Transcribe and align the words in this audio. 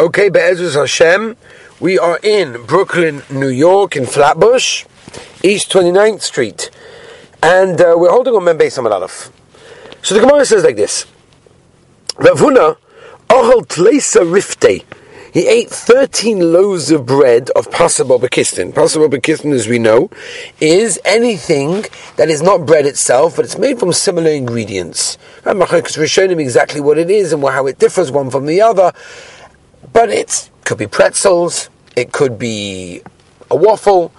Okay, 0.00 0.30
Be'ezus 0.30 0.76
Hashem, 0.76 1.36
we 1.78 1.98
are 1.98 2.18
in 2.22 2.64
Brooklyn, 2.64 3.22
New 3.28 3.50
York, 3.50 3.96
in 3.96 4.06
Flatbush, 4.06 4.86
East 5.42 5.70
29th 5.70 6.22
Street, 6.22 6.70
and 7.42 7.78
uh, 7.78 7.92
we're 7.98 8.08
holding 8.08 8.34
on 8.34 8.44
Membe 8.44 8.62
Samad 8.62 8.92
Aleph. 8.92 9.30
So 10.00 10.14
the 10.14 10.22
Gemara 10.22 10.46
says 10.46 10.64
like 10.64 10.76
this: 10.76 11.04
Ravuna 12.14 12.78
Ohel 13.28 13.66
Tleisa 13.66 14.24
Rifte. 14.24 14.86
He 15.34 15.46
ate 15.46 15.68
13 15.68 16.50
loaves 16.50 16.90
of 16.90 17.04
bread 17.04 17.50
of 17.50 17.70
Pasabal 17.70 18.20
Bekistin. 18.20 18.72
Pasabal 18.72 19.10
Bekistin, 19.10 19.52
as 19.52 19.68
we 19.68 19.78
know, 19.78 20.10
is 20.60 20.98
anything 21.04 21.84
that 22.16 22.30
is 22.30 22.40
not 22.40 22.64
bread 22.66 22.86
itself, 22.86 23.36
but 23.36 23.44
it's 23.44 23.58
made 23.58 23.78
from 23.78 23.92
similar 23.92 24.30
ingredients. 24.30 25.18
Because 25.44 25.98
we're 25.98 26.08
showing 26.08 26.32
him 26.32 26.40
exactly 26.40 26.80
what 26.80 26.98
it 26.98 27.10
is 27.10 27.34
and 27.34 27.42
how 27.44 27.66
it 27.66 27.78
differs 27.78 28.10
one 28.10 28.30
from 28.30 28.46
the 28.46 28.62
other. 28.62 28.92
But 29.92 30.10
it 30.10 30.50
could 30.64 30.78
be 30.78 30.86
pretzels, 30.86 31.70
it 31.96 32.12
could 32.12 32.38
be 32.38 33.02
a 33.50 33.56
waffle, 33.56 34.12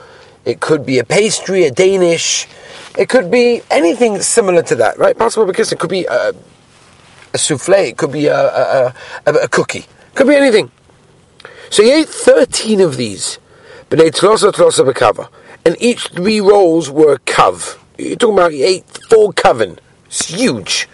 it 0.45 0.59
could 0.59 0.85
be 0.85 0.99
a 0.99 1.03
pastry, 1.03 1.63
a 1.63 1.71
Danish, 1.71 2.47
it 2.97 3.09
could 3.09 3.31
be 3.31 3.61
anything 3.69 4.21
similar 4.21 4.61
to 4.63 4.75
that, 4.75 4.97
right? 4.97 5.17
Possible 5.17 5.45
because 5.45 5.71
uh, 5.71 5.75
it 5.75 5.79
could 5.79 5.89
be 5.89 6.05
a, 6.05 6.29
a 7.33 7.37
souffle, 7.37 7.87
it 7.89 7.97
could 7.97 8.11
be 8.11 8.27
a, 8.27 8.35
a, 8.35 8.93
a, 9.25 9.33
a 9.33 9.47
cookie, 9.47 9.85
it 9.85 10.15
could 10.15 10.27
be 10.27 10.35
anything. 10.35 10.71
So 11.69 11.83
he 11.83 11.91
ate 11.91 12.09
13 12.09 12.81
of 12.81 12.97
these. 12.97 13.39
But 13.91 13.99
ate 13.99 14.23
los 14.23 14.43
of 14.43 14.87
a 14.87 14.93
cover. 14.93 15.27
And 15.65 15.75
each 15.81 16.07
three 16.07 16.39
rolls 16.39 16.89
were 16.89 17.13
a 17.13 17.19
kav. 17.19 17.77
You're 17.97 18.15
talking 18.15 18.35
about 18.35 18.51
he 18.53 18.63
ate 18.63 18.85
four 19.09 19.33
kavan. 19.33 19.79
It's 20.05 20.27
huge. 20.27 20.87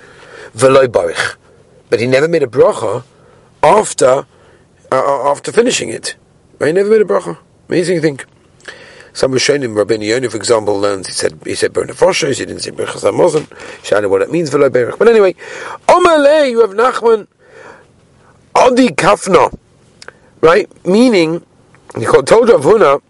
But 0.54 2.00
he 2.00 2.08
never 2.08 2.28
made 2.28 2.42
a 2.42 2.48
bracha 2.48 3.04
after 3.62 4.26
uh, 4.92 5.32
after 5.32 5.52
finishing 5.52 5.90
it. 5.90 6.16
He 6.60 6.72
never 6.72 6.90
made 6.90 7.02
a 7.02 7.06
bracha. 7.06 7.38
Amazing 7.70 8.02
thing. 8.02 8.20
Some 9.14 9.32
was 9.32 9.42
shown 9.42 9.64
him, 9.64 9.74
Rabbi 9.74 9.96
Yoni, 9.96 10.28
for 10.28 10.38
example, 10.38 10.80
learns, 10.80 11.08
he 11.08 11.14
said, 11.14 11.40
he 11.44 11.56
said, 11.56 11.74
burn 11.74 11.88
the 11.88 11.94
he 11.94 12.46
didn't 12.46 12.60
say 12.60 12.70
Berachas 12.70 13.02
HaMozon, 13.02 13.48
Shana 13.82 14.08
what 14.08 14.22
it 14.22 14.32
means, 14.32 14.52
V'lo 14.52 14.70
Berach. 14.70 15.00
But 15.00 15.08
anyway, 15.08 15.34
Omaleh, 15.88 16.52
you 16.52 16.62
have 16.62 16.70
Nachman, 16.70 17.26
Adi 18.54 18.90
Kafna, 18.90 19.58
right? 20.42 20.70
Meaning, 20.86 21.44
he 21.98 22.06
told 22.06 22.30
Rav 22.50 22.62
Huna 22.62 23.02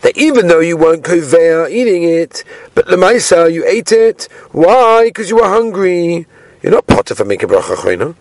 that 0.00 0.16
even 0.16 0.48
though 0.48 0.60
you 0.60 0.76
weren't 0.76 1.04
koveya 1.04 1.70
eating 1.70 2.02
it, 2.04 2.42
but 2.74 2.86
lemaisa 2.86 3.52
you 3.52 3.66
ate 3.66 3.92
it. 3.92 4.28
Why? 4.52 5.04
Because 5.04 5.28
you 5.28 5.36
were 5.36 5.48
hungry. 5.48 6.26
You're 6.62 6.72
not 6.72 6.86
potter 6.86 7.14
for 7.14 7.24
making 7.24 7.48
bracha 7.50 7.76
choyna. 7.76 8.14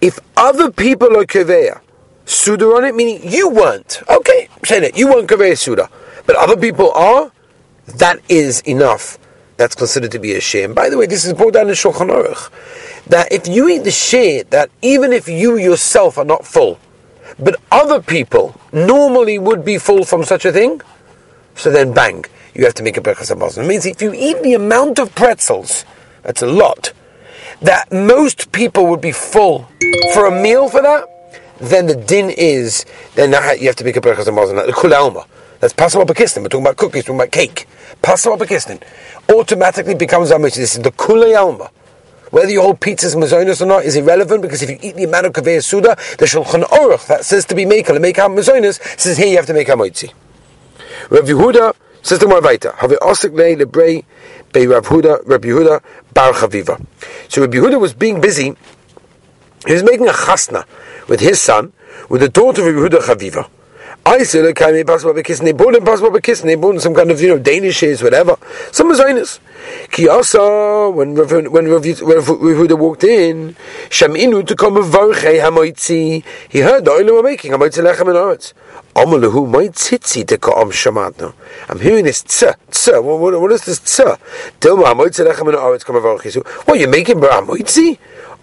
If 0.00 0.18
other 0.36 0.70
people 0.70 1.16
are 1.16 1.24
koveya, 1.24 1.80
suda 2.24 2.66
on 2.66 2.84
it, 2.84 2.94
meaning 2.94 3.20
you 3.22 3.48
weren't. 3.50 4.02
Okay, 4.08 4.48
say 4.64 4.78
it. 4.78 4.96
You 4.96 5.08
weren't 5.08 5.28
koveya 5.28 5.58
suda, 5.58 5.90
but 6.26 6.36
other 6.36 6.56
people 6.56 6.92
are. 6.92 7.32
That 7.86 8.20
is 8.28 8.60
enough. 8.60 9.18
That's 9.56 9.74
considered 9.74 10.12
to 10.12 10.18
be 10.18 10.34
a 10.34 10.40
shame. 10.40 10.72
By 10.72 10.88
the 10.88 10.96
way, 10.96 11.06
this 11.06 11.24
is 11.26 11.34
brought 11.34 11.54
down 11.54 11.68
in 11.68 11.74
Shulchan 11.74 12.08
Aruch 12.08 12.50
that 13.08 13.30
if 13.32 13.48
you 13.48 13.68
eat 13.68 13.84
the 13.84 13.90
share, 13.90 14.44
that 14.44 14.70
even 14.80 15.12
if 15.12 15.28
you 15.28 15.56
yourself 15.56 16.16
are 16.16 16.24
not 16.24 16.46
full, 16.46 16.78
but 17.38 17.56
other 17.70 18.00
people 18.00 18.58
normally 18.72 19.38
would 19.38 19.64
be 19.64 19.78
full 19.78 20.04
from 20.04 20.24
such 20.24 20.44
a 20.44 20.52
thing, 20.52 20.80
so 21.56 21.70
then 21.70 21.92
bang, 21.92 22.24
you 22.54 22.64
have 22.64 22.74
to 22.74 22.82
make 22.82 22.96
a 22.96 23.00
berachas. 23.00 23.58
It 23.58 23.66
means 23.66 23.84
if 23.84 24.00
you 24.00 24.12
eat 24.14 24.42
the 24.42 24.54
amount 24.54 24.98
of 24.98 25.14
pretzels, 25.14 25.84
that's 26.22 26.42
a 26.42 26.46
lot, 26.46 26.92
that 27.62 27.92
most 27.92 28.52
people 28.52 28.86
would 28.86 29.00
be 29.00 29.12
full 29.12 29.68
for 30.14 30.26
a 30.26 30.42
meal 30.42 30.68
for 30.68 30.82
that, 30.82 31.04
then 31.58 31.86
the 31.86 31.94
din 31.94 32.30
is, 32.30 32.86
then 33.14 33.30
you 33.60 33.66
have 33.66 33.76
to 33.76 33.84
make 33.84 33.96
a 33.96 34.00
berachas 34.00 34.26
hamazon, 34.26 34.66
the 34.66 34.72
kul 34.72 34.94
alma. 34.94 35.26
That's 35.60 35.74
pasal 35.74 36.06
We're 36.06 36.48
talking 36.48 36.60
about 36.62 36.76
cookies, 36.76 37.06
we're 37.08 37.16
talking 37.16 37.16
about 37.16 37.32
cake. 37.32 37.68
Pasal 38.02 38.82
automatically 39.28 39.94
becomes 39.94 40.30
amish. 40.30 40.56
This 40.56 40.74
is 40.76 40.82
the 40.82 40.90
kul 40.90 41.36
alma. 41.36 41.70
Whether 42.30 42.52
you 42.52 42.62
hold 42.62 42.80
pizzas 42.80 43.16
mazonos 43.16 43.60
or 43.60 43.66
not 43.66 43.84
is 43.84 43.96
irrelevant 43.96 44.42
because 44.42 44.62
if 44.62 44.70
you 44.70 44.78
eat 44.80 44.94
the 44.94 45.04
amount 45.04 45.26
of 45.26 45.32
kaveh 45.32 45.62
suda, 45.62 45.96
the 46.18 46.26
Shulchan 46.26 46.62
Aruch 46.62 47.08
that 47.08 47.24
says 47.24 47.44
to 47.46 47.56
be 47.56 47.64
makel 47.64 47.90
and 47.90 48.00
make 48.00 48.18
out 48.20 48.30
mazonos 48.30 48.80
says 48.98 49.18
here 49.18 49.26
you 49.26 49.36
have 49.36 49.46
to 49.46 49.52
make 49.52 49.68
a 49.68 49.72
moitzi. 49.72 50.12
Rav 51.10 51.24
Yehuda 51.24 51.74
says 52.02 52.20
to 52.20 52.28
more 52.28 52.40
weiter. 52.40 52.72
Have 52.76 52.92
osik 52.92 53.32
le 53.32 53.64
lebrei 53.64 54.04
bei 54.52 54.66
Rav 54.66 54.84
Yehuda 54.84 55.20
Rav 55.26 55.40
Yehuda 55.40 55.82
bar 56.12 56.32
Chaviva. 56.32 56.80
So 57.28 57.42
Rabbi 57.42 57.58
Yehuda 57.58 57.80
was 57.80 57.94
being 57.94 58.20
busy. 58.20 58.56
He 59.66 59.72
was 59.72 59.82
making 59.82 60.08
a 60.08 60.12
chasna 60.12 60.64
with 61.08 61.20
his 61.20 61.40
son, 61.40 61.72
with 62.08 62.20
the 62.20 62.28
daughter 62.28 62.68
of 62.68 62.74
Rabbi 62.74 62.96
Yehuda 62.96 63.00
Chaviva. 63.02 63.48
I 64.10 64.24
said, 64.24 64.44
okay, 64.46 64.72
maybe 64.72 64.84
possible 64.84 65.14
because 65.14 65.38
they 65.38 65.52
bought 65.52 65.76
impossible 65.76 66.10
because 66.10 66.42
bought 66.42 66.80
some 66.80 66.96
kind 66.96 67.12
of 67.12 67.20
you 67.20 67.28
know 67.28 67.38
Danish 67.38 67.84
is 67.84 68.02
whatever. 68.02 68.36
Some 68.72 68.88
designers. 68.88 69.38
Kiyasa 69.86 70.92
when 70.92 71.14
when 71.14 71.52
when 71.52 71.66
Rehuda 71.66 72.76
walked 72.76 73.04
in, 73.04 73.54
Shaminu 73.88 74.44
to 74.48 74.56
come 74.56 74.74
varchei 74.74 75.40
hamoitzi. 75.40 76.24
He 76.48 76.58
heard 76.58 76.86
the 76.86 76.90
oilim 76.90 77.12
were 77.12 77.22
making 77.22 77.52
hamoitzi 77.52 77.84
lechem 77.84 78.08
and 78.08 78.18
aretz. 78.18 78.52
Amalahu 78.96 79.48
moitzitzi 79.48 80.26
to 80.26 80.38
ka'am 80.38 80.72
shamatno. 80.72 81.32
I'm 81.68 81.78
hearing 81.78 82.04
this 82.04 82.24
tza 82.24 82.56
tza. 82.68 83.00
What, 83.00 83.20
what, 83.20 83.40
what 83.40 83.52
is 83.52 83.64
this 83.64 83.78
tza? 83.78 84.18
Dilma 84.58 84.86
hamoitzi 84.86 85.24
lechem 85.24 85.46
and 85.46 85.56
aretz 85.56 85.84
come 85.84 86.00
varchei. 86.02 86.44
What 86.66 86.80
you're 86.80 86.90
making 86.90 87.20
hamoitzi? 87.20 87.96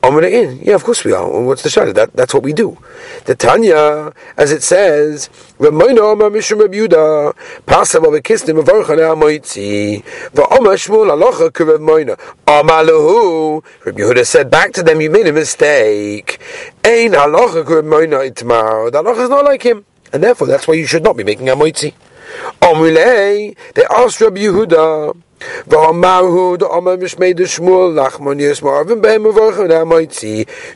In. 0.04 0.60
Yeah, 0.62 0.76
of 0.76 0.84
course 0.84 1.04
we 1.04 1.14
are. 1.14 1.28
What's 1.42 1.64
the 1.64 1.70
shayla? 1.70 1.94
That 1.94 2.14
that's 2.14 2.34
what 2.34 2.44
we 2.44 2.54
do. 2.54 2.78
The 3.26 3.36
Tanya, 3.36 4.14
as 4.38 4.52
it 4.52 4.64
says, 4.64 5.30
Ramoina 5.60 6.14
Amar 6.14 6.30
Mishum 6.30 6.62
Reb 6.62 6.72
Yuda, 6.72 7.34
Pasam 7.66 8.08
of 8.08 8.14
a 8.14 8.22
Kisnim 8.22 8.60
of 8.60 8.66
Orchana 8.66 9.16
Amoitzi, 9.16 10.04
Va'omar 10.32 10.78
Shmuel 10.78 11.12
Alocha 11.12 11.50
Kurev 11.50 11.80
Moina, 11.80 12.16
Amalahu. 12.46 13.64
Reb 13.86 13.96
Yehuda 13.98 14.26
said 14.26 14.50
back 14.50 14.74
to 14.74 14.84
them, 14.84 15.02
you 15.02 15.10
made 15.10 15.28
a 15.28 15.34
mistake. 15.34 16.40
Ein 16.84 17.12
Alocha 17.12 17.64
Kurev 17.66 17.86
Moina 17.86 18.30
Itmar. 18.30 18.92
The 18.92 19.04
Alocha 19.04 19.24
is 19.24 19.30
not 19.30 19.46
like 19.46 19.64
him. 19.64 19.86
And 20.14 20.24
therefore, 20.24 20.48
that's 20.48 20.68
why 20.68 20.76
you 20.76 20.86
should 20.86 21.04
not 21.04 21.18
be 21.18 21.24
making 21.24 21.48
Amoitzi. 21.48 21.94
Omule, 22.62 23.58
they 23.74 23.84
asked 23.90 24.22
Rabbi 24.22 24.42
Yehuda, 24.42 25.22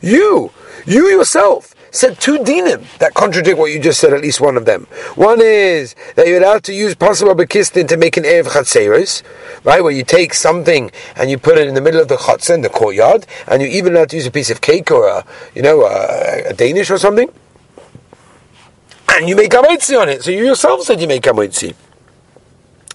you, 0.02 0.52
you 0.86 1.08
yourself 1.08 1.76
said 1.94 2.20
two 2.20 2.38
dinim 2.40 2.86
that 3.00 3.14
contradict 3.14 3.58
what 3.58 3.72
you 3.72 3.80
just 3.80 4.00
said, 4.00 4.14
at 4.14 4.22
least 4.22 4.40
one 4.40 4.56
of 4.56 4.66
them. 4.66 4.86
One 5.16 5.42
is 5.42 5.96
that 6.16 6.28
you're 6.28 6.38
allowed 6.38 6.64
to 6.66 6.74
use 6.74 6.96
possible 6.96 7.36
bekistin 7.36 7.88
to 7.90 7.98
make 7.98 8.18
an 8.18 8.24
erev 8.24 8.46
chatzeres, 8.46 9.24
right? 9.64 9.84
Where 9.84 9.92
you 9.92 10.04
take 10.04 10.34
something 10.34 10.92
and 11.16 11.30
you 11.30 11.38
put 11.38 11.58
it 11.58 11.68
in 11.68 11.76
the 11.76 11.82
middle 11.82 12.02
of 12.02 12.08
the 12.08 12.16
chatzah 12.16 12.54
in 12.54 12.62
the 12.62 12.70
courtyard, 12.70 13.28
and 13.48 13.62
you're 13.62 13.72
even 13.72 13.94
allowed 13.94 14.10
to 14.12 14.16
use 14.16 14.28
a 14.28 14.32
piece 14.32 14.50
of 14.50 14.62
cake 14.62 14.90
or 14.90 15.08
a, 15.08 15.26
you 15.54 15.62
know, 15.62 15.82
a, 15.82 16.50
a 16.50 16.54
Danish 16.54 16.90
or 16.90 16.98
something 16.98 17.30
and 19.14 19.28
you 19.28 19.36
make 19.36 19.52
kamotzi 19.52 20.00
on 20.00 20.10
it. 20.10 20.24
So 20.24 20.32
you 20.32 20.46
yourself 20.46 20.84
said 20.84 21.02
you 21.02 21.08
make 21.08 21.24
kamotzi. 21.24 21.76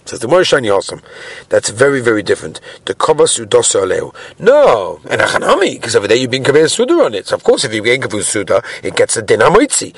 Says 0.07 0.19
the 0.19 0.27
Shani 0.27 0.73
awesome. 0.73 1.01
That's 1.49 1.69
very, 1.69 2.01
very 2.01 2.23
different. 2.23 2.61
The 2.85 2.95
Kobas 2.95 3.43
Udosa 3.43 3.83
Aleu. 3.83 4.15
No, 4.39 4.99
and 5.09 5.21
Achanami, 5.21 5.73
because 5.73 5.95
over 5.95 6.07
there 6.07 6.17
you've 6.17 6.31
been 6.31 6.43
Kaveh 6.43 6.69
Suda 6.69 6.93
on 6.93 7.13
it. 7.13 7.27
So 7.27 7.35
of 7.35 7.43
course, 7.43 7.65
if 7.65 7.73
you 7.73 7.81
get 7.83 8.01
Kaveh 8.01 8.23
Suda, 8.23 8.63
it 8.83 8.95
gets 8.95 9.17
a 9.17 9.21
Dinamoitzi. 9.21 9.93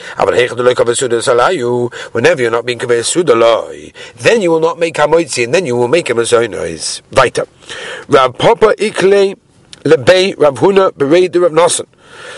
Whenever 2.11 2.41
you're 2.41 2.51
not 2.51 2.65
being 2.65 2.79
Kaveh 2.79 3.05
Suda, 3.05 3.91
then 4.15 4.41
you 4.41 4.51
will 4.51 4.59
not 4.59 4.79
make 4.79 4.95
Hamoitzi, 4.95 5.43
and 5.43 5.53
then 5.53 5.65
you 5.65 5.75
will 5.75 5.87
make 5.87 6.09
a 6.09 6.13
Mazoinois. 6.13 7.01
Weiter. 7.11 7.45
Rab 8.07 8.37
Papa 8.37 8.73
Ikle 8.77 9.35
Lebei 9.83 10.37
Rab 10.37 10.57
Huna 10.57 10.91
Berei 10.91 11.29
Rab 11.41 11.51
Nosson. 11.51 11.85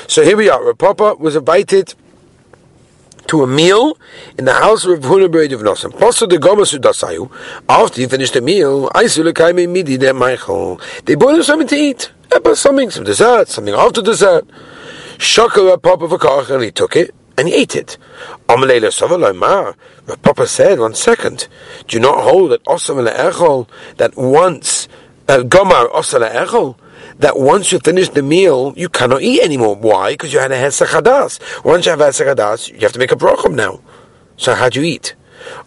So 0.08 0.24
here 0.24 0.38
we 0.38 0.50
are. 0.50 0.64
Rab 0.64 0.78
Papa 0.78 1.16
was 1.18 1.36
invited 1.36 1.96
to 3.28 3.44
a 3.44 3.48
meal 3.48 3.98
in 4.38 4.46
the 4.46 4.54
house 4.54 4.86
of 4.86 5.00
Huna 5.00 5.28
Bered 5.30 5.54
of 5.54 5.62
Nosam. 5.62 5.92
Posta 5.92 6.28
de 6.28 6.38
Gomasu 6.38 6.80
Dasayu. 6.80 7.32
After 7.70 8.02
he 8.02 8.08
finished 8.08 8.34
the 8.34 8.42
meal, 8.42 8.90
Aisulukaime 8.90 9.70
Midi 9.70 9.98
de 9.98 10.14
Michael. 10.14 10.80
They 11.06 11.16
brought 11.16 11.36
him 11.36 11.44
something 11.44 11.68
to 11.68 11.76
eat. 11.76 12.12
Something, 12.54 12.90
some 12.90 13.04
dessert, 13.04 13.50
something 13.50 13.74
after 13.74 14.02
dessert. 14.02 14.46
Shaka 15.18 15.62
a 15.68 15.78
pop 15.78 16.02
of 16.02 16.12
a 16.12 16.18
kach, 16.18 16.50
and 16.50 16.64
he 16.64 16.72
took 16.72 16.96
it 16.96 17.14
and 17.38 17.48
he 17.48 17.56
ate 17.56 17.76
it. 17.76 17.98
Amalele 18.48 18.92
Savalaimar. 18.92 19.76
Papa 20.22 20.48
said, 20.48 20.80
one 20.80 20.94
second. 20.94 21.48
Do 21.88 22.00
not 22.00 22.24
hold 22.24 22.52
that 22.52 22.64
Osam 22.66 23.08
Echol 23.10 23.68
that 23.98 24.16
once 24.16 24.88
uh, 25.28 25.40
Gomar 25.40 25.92
Osam 25.92 26.30
Echol 26.30 26.76
that 27.22 27.40
once 27.40 27.72
you 27.72 27.80
finish 27.80 28.10
the 28.10 28.24
meal, 28.24 28.74
you 28.76 28.90
cannot 28.90 29.22
eat 29.22 29.42
anymore. 29.42 29.76
Why? 29.76 30.14
Because 30.14 30.34
you 30.34 30.40
had 30.40 30.52
a 30.52 30.58
Hesachadas. 30.58 31.64
Once 31.64 31.86
you 31.86 31.92
have 31.92 32.02
a 32.02 32.06
Hesachadas, 32.06 32.70
you 32.70 32.80
have 32.80 32.94
to 32.94 33.00
make 33.00 33.12
a 33.12 33.16
bracham 33.16 33.54
now. 33.54 33.80
So 34.38 34.56
how 34.56 34.70
do 34.70 34.82
you 34.82 34.94
eat? 34.94 35.16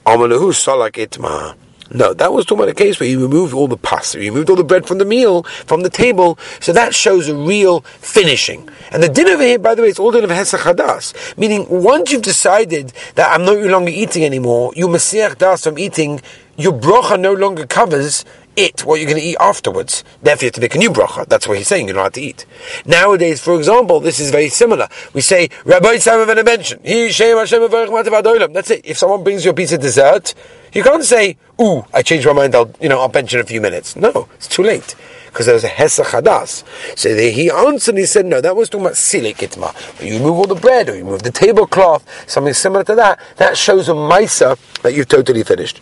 Amalahu 0.04 0.52
salak 0.52 0.94
itma. 0.94 1.56
No, 1.90 2.14
that 2.14 2.32
was 2.32 2.46
talking 2.46 2.62
about 2.62 2.70
a 2.70 2.74
case 2.74 2.98
where 2.98 3.08
you 3.08 3.20
removed 3.22 3.52
all 3.54 3.68
the 3.68 3.76
pasta, 3.76 4.18
you 4.22 4.32
removed 4.32 4.50
all 4.50 4.56
the 4.56 4.64
bread 4.64 4.86
from 4.86 4.98
the 4.98 5.04
meal, 5.04 5.42
from 5.42 5.82
the 5.82 5.90
table, 5.90 6.38
so 6.58 6.72
that 6.72 6.94
shows 6.94 7.28
a 7.28 7.36
real 7.36 7.82
finishing. 7.82 8.68
And 8.90 9.02
the 9.02 9.08
din 9.08 9.28
over 9.28 9.42
here, 9.42 9.58
by 9.58 9.74
the 9.74 9.82
way, 9.82 9.88
it's 9.88 9.98
all 9.98 10.10
din 10.10 10.24
of 10.24 10.30
Hesach 10.30 10.60
Hadas, 10.60 11.36
meaning 11.36 11.66
once 11.68 12.10
you've 12.10 12.22
decided 12.22 12.92
that 13.16 13.30
I'm 13.30 13.44
no 13.44 13.54
longer 13.54 13.90
eating 13.90 14.24
anymore, 14.24 14.72
you 14.74 14.88
Masiach 14.88 15.38
Das 15.38 15.62
from 15.62 15.78
eating, 15.78 16.22
your 16.56 16.72
brocha 16.72 17.20
no 17.20 17.34
longer 17.34 17.66
covers 17.66 18.24
it, 18.56 18.84
what 18.84 19.00
you're 19.00 19.08
going 19.08 19.20
to 19.20 19.26
eat 19.26 19.36
afterwards. 19.40 20.04
Therefore, 20.22 20.44
you 20.44 20.46
have 20.48 20.54
to 20.54 20.60
make 20.60 20.74
a 20.74 20.78
new 20.78 20.90
bracha. 20.90 21.26
That's 21.26 21.46
what 21.48 21.58
he's 21.58 21.68
saying. 21.68 21.86
You're 21.86 21.96
not 21.96 22.02
allowed 22.02 22.14
to 22.14 22.20
eat. 22.20 22.46
Nowadays, 22.84 23.40
for 23.40 23.56
example, 23.56 24.00
this 24.00 24.20
is 24.20 24.30
very 24.30 24.48
similar. 24.48 24.88
We 25.12 25.20
say, 25.20 25.50
Rabbi 25.64 25.98
Simon 25.98 26.44
mention. 26.44 26.80
That's 26.82 28.70
it. 28.70 28.80
If 28.84 28.98
someone 28.98 29.24
brings 29.24 29.44
you 29.44 29.50
a 29.50 29.54
piece 29.54 29.72
of 29.72 29.80
dessert, 29.80 30.34
you 30.72 30.82
can't 30.82 31.04
say, 31.04 31.36
"Ooh, 31.60 31.84
I 31.92 32.02
changed 32.02 32.26
my 32.26 32.32
mind. 32.32 32.54
I'll, 32.54 32.70
you 32.80 32.88
know, 32.88 33.00
I'll 33.00 33.08
bench 33.08 33.32
in 33.32 33.40
a 33.40 33.44
few 33.44 33.60
minutes." 33.60 33.94
No, 33.94 34.28
it's 34.34 34.48
too 34.48 34.62
late 34.62 34.96
because 35.26 35.46
there 35.46 35.54
was 35.54 35.64
a 35.64 35.68
hesach 35.68 36.06
hadas. 36.06 36.64
So 36.98 37.14
he 37.14 37.50
answered. 37.50 37.92
and 37.92 37.98
He 37.98 38.06
said, 38.06 38.26
"No, 38.26 38.40
that 38.40 38.56
was 38.56 38.68
talking 38.68 38.86
about 38.86 38.96
silik 38.96 39.36
itma. 39.36 39.72
You 40.04 40.14
remove 40.14 40.38
all 40.38 40.46
the 40.46 40.56
bread, 40.56 40.88
or 40.88 40.96
you 40.96 41.04
move 41.04 41.22
the 41.22 41.30
tablecloth, 41.30 42.04
something 42.28 42.54
similar 42.54 42.84
to 42.84 42.94
that. 42.96 43.20
That 43.36 43.56
shows 43.56 43.88
a 43.88 43.92
misa 43.92 44.58
that 44.82 44.94
you've 44.94 45.08
totally 45.08 45.44
finished." 45.44 45.80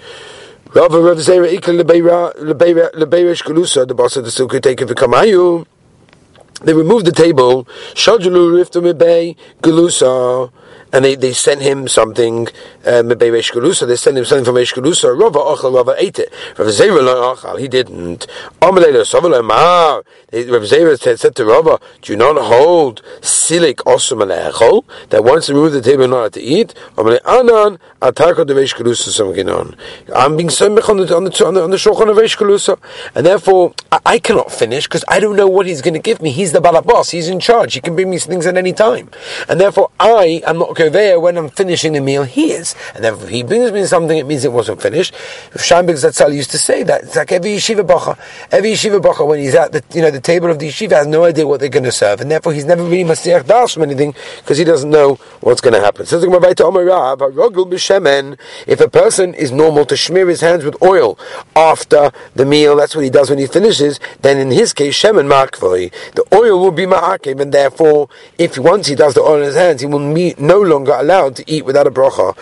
Rav 0.75 0.91
Rav 0.91 1.19
Zera 1.19 1.55
Ikla 1.55 1.83
Lebeirish 1.85 3.43
Galusa, 3.43 3.87
the 3.87 3.95
boss 3.95 4.17
of 4.17 4.25
the 4.25 4.31
Sukkah, 4.31 4.59
take 4.63 4.81
it 4.81 4.89
for 4.89 4.95
Kamayu. 4.95 5.67
They 6.63 6.73
removed 6.73 7.05
the 7.05 7.13
table. 7.13 7.67
Shajulu 7.93 8.57
Rifta 8.57 8.83
Mebe 8.83 9.37
Galusa 9.61 10.51
and 10.93 11.05
they, 11.05 11.15
they 11.15 11.33
sent 11.33 11.63
him 11.63 11.89
something, 11.89 12.49
uh, 12.85 13.03
they 13.03 13.43
sent 13.43 14.19
him 14.19 14.25
something 14.25 14.45
from 14.45 14.57
Eshkalusa, 14.57 15.19
Rava 15.19 15.39
Achal, 15.39 15.75
Rava 15.75 15.95
ate 15.99 16.19
it. 16.19 16.33
Rav 16.59 16.69
Zera 16.69 17.35
Achal, 17.35 17.59
he 17.59 17.69
didn't. 17.69 18.27
Rav 18.61 18.75
Zera 18.75 19.07
said, 20.99 21.35
to 21.35 21.45
Rava, 21.45 21.81
do 22.03 22.13
you 22.13 22.19
not 22.19 22.37
hold 22.37 23.03
silik 23.21 23.77
osum 23.77 24.51
echol, 24.51 24.85
that 25.09 25.25
once 25.25 25.49
you 25.49 25.55
remove 25.55 25.73
the 25.73 25.81
table, 25.81 26.09
not 26.09 26.33
to 26.35 26.41
eat? 26.41 26.75
Amalei 26.97 27.21
Anan, 27.25 27.79
Ataka 28.01 28.47
de 28.47 28.55
Eshkalusa 28.55 29.09
Samginon. 29.09 29.77
I'm 30.15 30.37
being 30.37 30.51
so 30.51 30.67
on 30.67 30.75
the, 30.75 31.17
on 31.17 31.25
the, 31.25 31.47
on 31.47 31.55
the, 31.55 31.63
on 31.63 31.71
the 31.71 31.77
Shulchan 31.77 32.11
of 32.11 32.17
Eshkalusa, 32.17 32.79
and 33.15 33.25
therefore, 33.25 33.73
I, 33.91 34.01
I 34.07 34.19
cannot 34.19 34.53
finish, 34.53 34.87
because 34.87 35.05
I 35.09 35.21
don't 35.21 35.37
know 35.37 35.49
what 35.49 35.67
he's 35.67 35.81
going 35.81 35.95
to 35.95 36.01
give 36.01 36.21
me. 36.21 36.33
He's 36.33 36.53
the 36.53 36.61
balabas, 36.61 37.13
he's 37.13 37.29
in 37.29 37.41
charge, 37.41 37.75
he 37.75 37.81
can 37.81 37.95
bring 37.95 38.11
me 38.11 38.19
things 38.19 38.47
at 38.47 38.57
any 38.57 38.73
time. 38.73 39.11
And 39.49 39.59
therefore, 39.59 39.91
I 39.99 40.43
am 40.47 40.59
not 40.59 40.77
there 40.91 41.21
when 41.21 41.37
I'm 41.37 41.49
finishing 41.49 41.93
the 41.93 42.01
meal, 42.01 42.25
he 42.25 42.53
is. 42.53 42.75
And 42.95 43.05
then 43.05 43.15
if 43.15 43.29
he 43.29 43.43
brings 43.43 43.73
me 43.73 43.85
something, 43.87 44.17
it 44.17 44.27
means 44.27 44.45
it 44.45 44.53
wasn't 44.53 44.83
finished. 44.83 45.15
Shambik 45.55 45.97
Zatzal 45.97 46.35
used 46.35 46.51
to 46.53 46.59
say 46.59 46.83
that. 46.83 47.05
It's 47.05 47.17
like 47.17 47.33
every 47.33 47.57
yeshiva 47.57 47.87
bacha. 47.87 48.19
Every 48.51 48.73
yeshiva 48.73 49.03
bacha, 49.03 49.25
when 49.25 49.39
he's 49.41 49.55
at 49.55 49.73
the, 49.73 49.83
you 49.95 50.03
know, 50.03 50.11
the 50.11 50.21
table 50.21 50.51
of 50.51 50.59
the 50.59 50.69
yeshiva, 50.69 50.93
has 50.93 51.07
no 51.07 51.25
idea 51.25 51.47
what 51.47 51.61
they're 51.61 51.69
going 51.69 51.85
to 51.85 51.93
serve. 51.93 52.21
And 52.21 52.31
therefore, 52.31 52.53
he's 52.53 52.65
never 52.65 52.83
really 52.83 53.05
masiach 53.05 53.47
das 53.47 53.75
from 53.75 53.83
anything 53.85 54.15
because 54.39 54.59
he 54.59 54.65
doesn't 54.65 54.91
know 54.91 55.17
what's 55.41 55.61
going 55.61 55.75
to 55.75 55.81
happen. 55.81 56.07
So, 56.07 56.19
if 58.67 58.81
a 58.81 58.89
person 58.89 59.35
is 59.35 59.53
normal 59.53 59.85
to 59.87 59.97
smear 59.97 60.29
his 60.29 60.41
hands 60.41 60.65
with 60.65 60.81
oil 60.83 61.19
after 61.57 62.11
the 62.35 62.45
meal, 62.45 62.77
that's 62.77 62.95
what 62.95 63.05
he 63.05 63.11
does 63.11 63.31
when 63.31 63.39
he 63.39 63.47
finishes, 63.47 64.01
then 64.21 64.39
in 64.39 64.51
his 64.51 64.73
case, 64.73 64.95
shemen 65.01 65.27
makvoi, 65.29 65.93
the 66.15 66.22
oil 66.33 66.59
will 66.59 66.71
be 66.71 66.87
ma'akev, 66.87 67.41
and 67.41 67.53
therefore, 67.53 68.09
if 68.39 68.59
once 68.59 68.87
he 68.87 68.95
does 68.95 69.15
the 69.15 69.21
oil 69.21 69.37
in 69.37 69.45
his 69.45 69.55
hands, 69.55 69.81
he 69.81 69.87
will 69.87 70.15
be 70.15 70.35
no 70.39 70.61
longer 70.61 70.93
allowed 70.93 71.37
to 71.37 71.45
eat 71.51 71.65
without 71.65 71.87
a 71.87 71.91
bracha. 71.91 72.37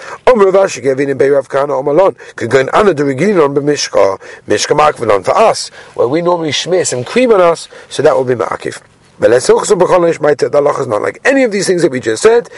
Could 2.36 2.50
go 2.50 2.58
in 2.60 2.70
Anna 2.72 2.94
the 2.94 3.02
Regilinon 3.02 3.54
b'mishka, 3.54 4.20
mishka 4.46 5.24
for 5.24 5.36
us, 5.36 5.68
where 5.94 6.08
we 6.08 6.22
normally 6.22 6.50
shmir 6.50 6.86
some 6.86 7.04
cream 7.04 7.32
on 7.32 7.40
us, 7.40 7.68
so 7.88 8.02
that 8.02 8.14
will 8.14 8.24
be 8.24 8.34
ma'akif. 8.34 8.80
The 9.20 9.28
halacha 9.28 10.80
is 10.80 10.86
not 10.86 11.02
like 11.02 11.20
any 11.26 11.44
of 11.44 11.52
these 11.52 11.66
things 11.66 11.82
that 11.82 11.92
we 11.92 12.00
just 12.00 12.22
said. 12.22 12.48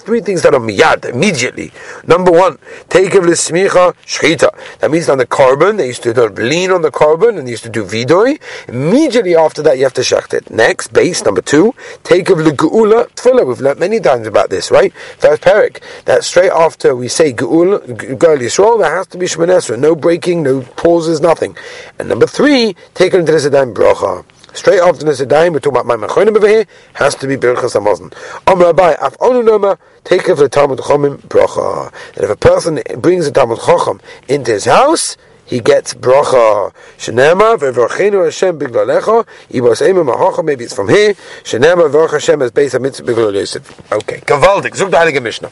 Three 0.00 0.20
things 0.20 0.42
that 0.42 0.54
are 0.54 0.60
miyad, 0.60 1.04
immediately. 1.04 1.70
Number 2.06 2.30
one, 2.32 2.58
take 2.88 3.14
of 3.14 3.26
l'smicha 3.26 3.94
shchita. 4.06 4.78
That 4.78 4.90
means 4.90 5.10
on 5.10 5.18
the 5.18 5.26
carbon, 5.26 5.76
they 5.76 5.88
used 5.88 6.02
to 6.04 6.14
lean 6.30 6.70
on 6.70 6.80
the 6.80 6.90
carbon 6.90 7.36
and 7.36 7.46
they 7.46 7.50
used 7.50 7.64
to 7.64 7.68
do 7.68 7.84
vidoi. 7.84 8.40
Immediately 8.68 9.36
after 9.36 9.60
that, 9.62 9.76
you 9.76 9.84
have 9.84 9.92
to 9.94 10.00
shecht 10.00 10.32
it. 10.32 10.50
Next, 10.50 10.90
base, 10.92 11.22
number 11.24 11.42
two, 11.42 11.74
take 12.04 12.30
of 12.30 12.38
l'geula 12.38 13.08
tefillah. 13.10 13.46
We've 13.46 13.60
learned 13.60 13.80
many 13.80 14.00
times 14.00 14.26
about 14.26 14.48
this, 14.48 14.70
right? 14.70 14.94
First 15.18 15.42
parak. 15.42 15.82
That 16.06 16.24
straight 16.24 16.52
after 16.52 16.96
we 16.96 17.08
say 17.08 17.34
geula, 17.34 17.80
geul 17.86 18.38
Yisrael, 18.38 18.78
there 18.80 18.96
has 18.96 19.06
to 19.08 19.18
be 19.18 19.26
shmanesra. 19.26 19.78
No 19.78 19.94
breaking, 19.94 20.42
no 20.42 20.62
pauses, 20.62 21.20
nothing. 21.20 21.54
And 21.98 22.08
number 22.08 22.26
three, 22.26 22.76
take 22.94 23.14
it 23.14 23.20
into 23.20 23.32
the 23.32 23.38
Sedayim 23.38 23.74
bracha. 23.74 24.24
Straight 24.54 24.80
after 24.80 25.04
the 25.04 25.12
Sedayim, 25.12 25.52
we're 25.52 25.60
talking 25.60 25.80
about 25.80 25.86
my 25.86 26.06
Machonim 26.06 26.36
over 26.36 26.48
here, 26.48 26.66
has 26.94 27.14
to 27.16 27.26
be 27.26 27.36
Birchas 27.36 27.74
Hamazon. 27.74 28.12
Om 28.46 28.60
Rabbi, 28.60 28.92
Af 28.92 29.16
Onu 29.18 29.44
Noma, 29.44 29.78
take 30.04 30.22
for 30.22 30.34
the 30.34 30.48
Talmud 30.48 30.78
Chomim 30.78 31.18
bracha. 31.18 31.92
And 32.14 32.24
if 32.24 32.30
a 32.30 32.36
person 32.36 32.80
brings 32.98 33.26
the 33.26 33.30
Talmud 33.30 33.58
Chacham 33.60 34.00
into 34.26 34.52
his 34.52 34.64
house, 34.64 35.16
he 35.44 35.60
gets 35.60 35.94
bracha. 35.94 36.74
Shenema 36.98 37.56
v'vorchenu 37.56 38.24
Hashem 38.24 38.58
biglalecha. 38.58 39.26
Ibos 39.50 39.86
ema 39.86 40.04
mahocha. 40.04 40.44
Maybe 40.44 40.64
it's 40.64 40.74
from 40.74 40.88
here. 40.88 41.14
Shenema 41.42 41.90
v'orch 41.90 42.10
Hashem 42.12 42.42
as 42.42 42.50
beis 42.50 42.78
hamitzvah 42.78 43.06
biglal 43.06 43.34
Yosef. 43.34 43.92
Okay. 43.92 44.20
Gavaldik. 44.20 44.76
Zug 44.76 44.90
the 44.90 44.96
Heilige 44.98 45.22
Mishnah. 45.22 45.50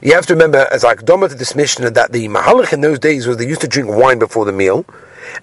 You 0.00 0.14
have 0.14 0.26
to 0.26 0.34
remember, 0.34 0.68
as 0.70 0.84
I 0.84 0.94
to 0.94 1.28
this 1.28 1.54
Mishnah, 1.54 1.90
that 1.90 2.12
the 2.12 2.28
Mahalach 2.28 2.72
in 2.72 2.82
those 2.82 2.98
days 2.98 3.26
was 3.26 3.36
they 3.36 3.46
used 3.46 3.62
to 3.62 3.68
drink 3.68 3.88
wine 3.88 4.18
before 4.18 4.44
the 4.44 4.52
meal. 4.52 4.84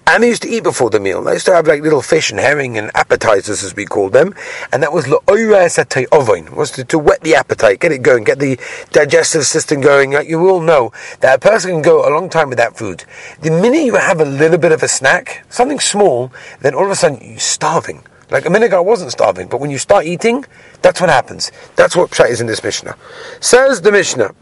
And 0.06 0.22
they 0.22 0.28
used 0.28 0.42
to 0.42 0.48
eat 0.48 0.62
before 0.62 0.90
the 0.90 1.00
meal. 1.00 1.22
They 1.22 1.34
used 1.34 1.46
to 1.46 1.54
have 1.54 1.66
like 1.66 1.82
little 1.82 2.02
fish 2.02 2.30
and 2.30 2.40
herring 2.40 2.78
and 2.78 2.90
appetizers, 2.94 3.62
as 3.64 3.74
we 3.74 3.84
called 3.84 4.12
them. 4.12 4.34
And 4.72 4.82
that 4.82 4.92
was 4.92 5.08
was 5.08 6.70
to, 6.72 6.84
to 6.84 6.98
whet 6.98 7.20
the 7.22 7.34
appetite, 7.34 7.80
get 7.80 7.92
it 7.92 8.02
going, 8.02 8.24
get 8.24 8.38
the 8.38 8.58
digestive 8.92 9.44
system 9.44 9.80
going. 9.80 10.12
Like 10.12 10.28
you 10.28 10.48
all 10.48 10.60
know 10.60 10.92
that 11.20 11.36
a 11.36 11.38
person 11.38 11.72
can 11.72 11.82
go 11.82 12.08
a 12.08 12.10
long 12.10 12.28
time 12.28 12.48
without 12.50 12.76
food. 12.76 13.04
The 13.40 13.50
minute 13.50 13.84
you 13.84 13.96
have 13.96 14.20
a 14.20 14.24
little 14.24 14.58
bit 14.58 14.72
of 14.72 14.82
a 14.82 14.88
snack, 14.88 15.44
something 15.48 15.80
small, 15.80 16.32
then 16.60 16.74
all 16.74 16.84
of 16.84 16.90
a 16.90 16.96
sudden 16.96 17.20
you're 17.22 17.38
starving. 17.38 18.02
Like 18.30 18.46
a 18.46 18.50
minute 18.50 18.66
ago, 18.66 18.78
I 18.78 18.80
wasn't 18.80 19.12
starving, 19.12 19.48
but 19.48 19.60
when 19.60 19.70
you 19.70 19.76
start 19.76 20.06
eating, 20.06 20.46
that's 20.80 21.02
what 21.02 21.10
happens. 21.10 21.52
That's 21.76 21.94
what 21.94 22.10
Pshat 22.10 22.30
is 22.30 22.40
in 22.40 22.46
this 22.46 22.64
Mishnah. 22.64 22.96
Says 23.40 23.82
the 23.82 23.92
Mishnah, 23.92 24.34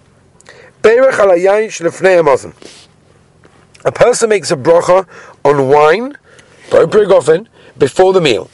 a 3.83 3.93
person 3.93 4.29
makes 4.29 4.51
a 4.51 4.57
bracha 4.57 5.09
on 5.45 5.69
wine, 5.69 6.17
before 7.79 8.13
the 8.13 8.21
meal. 8.21 8.51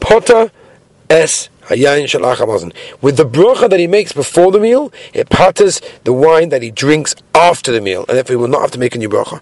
Potter 0.00 0.50
es 1.08 1.48
with 1.68 3.16
the 3.16 3.26
bracha 3.28 3.68
that 3.68 3.80
he 3.80 3.88
makes 3.88 4.12
before 4.12 4.52
the 4.52 4.60
meal, 4.60 4.92
it 5.12 5.28
patters 5.28 5.80
the 6.04 6.12
wine 6.12 6.50
that 6.50 6.62
he 6.62 6.70
drinks 6.70 7.16
after 7.34 7.72
the 7.72 7.80
meal, 7.80 8.04
and 8.08 8.16
therefore 8.16 8.34
he 8.34 8.36
will 8.36 8.46
not 8.46 8.60
have 8.60 8.70
to 8.70 8.78
make 8.78 8.94
a 8.94 8.98
new 8.98 9.08
bracha. 9.08 9.40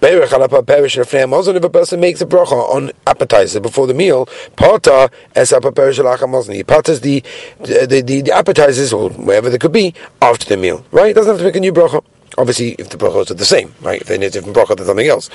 If 0.00 1.64
a 1.64 1.70
person 1.70 2.00
makes 2.00 2.20
a 2.20 2.26
bracha 2.26 2.52
on 2.52 2.92
appetizer 3.08 3.58
before 3.58 3.88
the 3.88 3.94
meal, 3.94 4.26
pata 4.54 5.10
es 5.34 5.50
he 5.50 6.62
patters 6.62 7.00
the, 7.00 7.24
the, 7.60 8.02
the, 8.06 8.20
the 8.22 8.32
appetizers, 8.32 8.92
or 8.92 9.10
wherever 9.10 9.50
they 9.50 9.58
could 9.58 9.72
be, 9.72 9.94
after 10.22 10.48
the 10.48 10.56
meal. 10.56 10.84
Right? 10.92 11.08
He 11.08 11.12
doesn't 11.12 11.32
have 11.32 11.38
to 11.38 11.44
make 11.44 11.56
a 11.56 11.60
new 11.60 11.72
bracha. 11.72 12.04
Obviously, 12.36 12.72
if 12.78 12.88
the 12.88 12.96
brachos 12.96 13.30
are 13.30 13.34
the 13.34 13.44
same, 13.44 13.72
right? 13.80 14.00
If 14.00 14.08
they 14.08 14.18
need 14.18 14.26
a 14.26 14.30
different 14.30 14.56
bracha 14.56 14.76
than 14.76 14.86
something 14.86 15.06
else. 15.06 15.30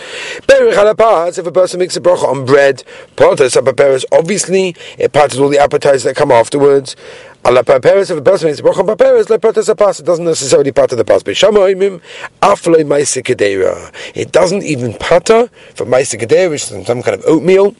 If 0.48 1.46
a 1.46 1.52
person 1.52 1.80
makes 1.80 1.96
a 1.96 2.02
bracha 2.02 2.26
on 2.26 2.46
bread, 2.46 2.84
obviously 4.12 4.76
it 4.98 5.14
parts 5.14 5.38
all 5.38 5.48
the 5.50 5.60
appetizers 5.60 6.04
that 6.04 6.16
come 6.18 6.32
afterwards. 6.32 6.96
If 7.46 7.70
a 7.70 7.80
person 8.22 8.48
makes 8.48 8.60
a 8.60 8.64
bracha 8.64 8.80
on 8.80 8.88
paperis, 8.88 9.30
let 9.30 9.40
potas 9.42 9.74
apas, 9.74 10.02
it 10.02 10.06
doesn't 10.06 10.26
necessarily 10.26 10.74
part 10.74 10.90
the 10.90 11.06
pas. 11.06 11.24
It 14.16 14.32
doesn't 14.32 14.64
even 14.64 14.94
pater 14.96 15.50
for 15.76 15.86
maisikadera, 15.86 16.50
which 16.50 16.70
is 16.70 16.86
some 16.86 17.02
kind 17.02 17.18
of 17.18 17.24
oatmeal. 17.26 17.76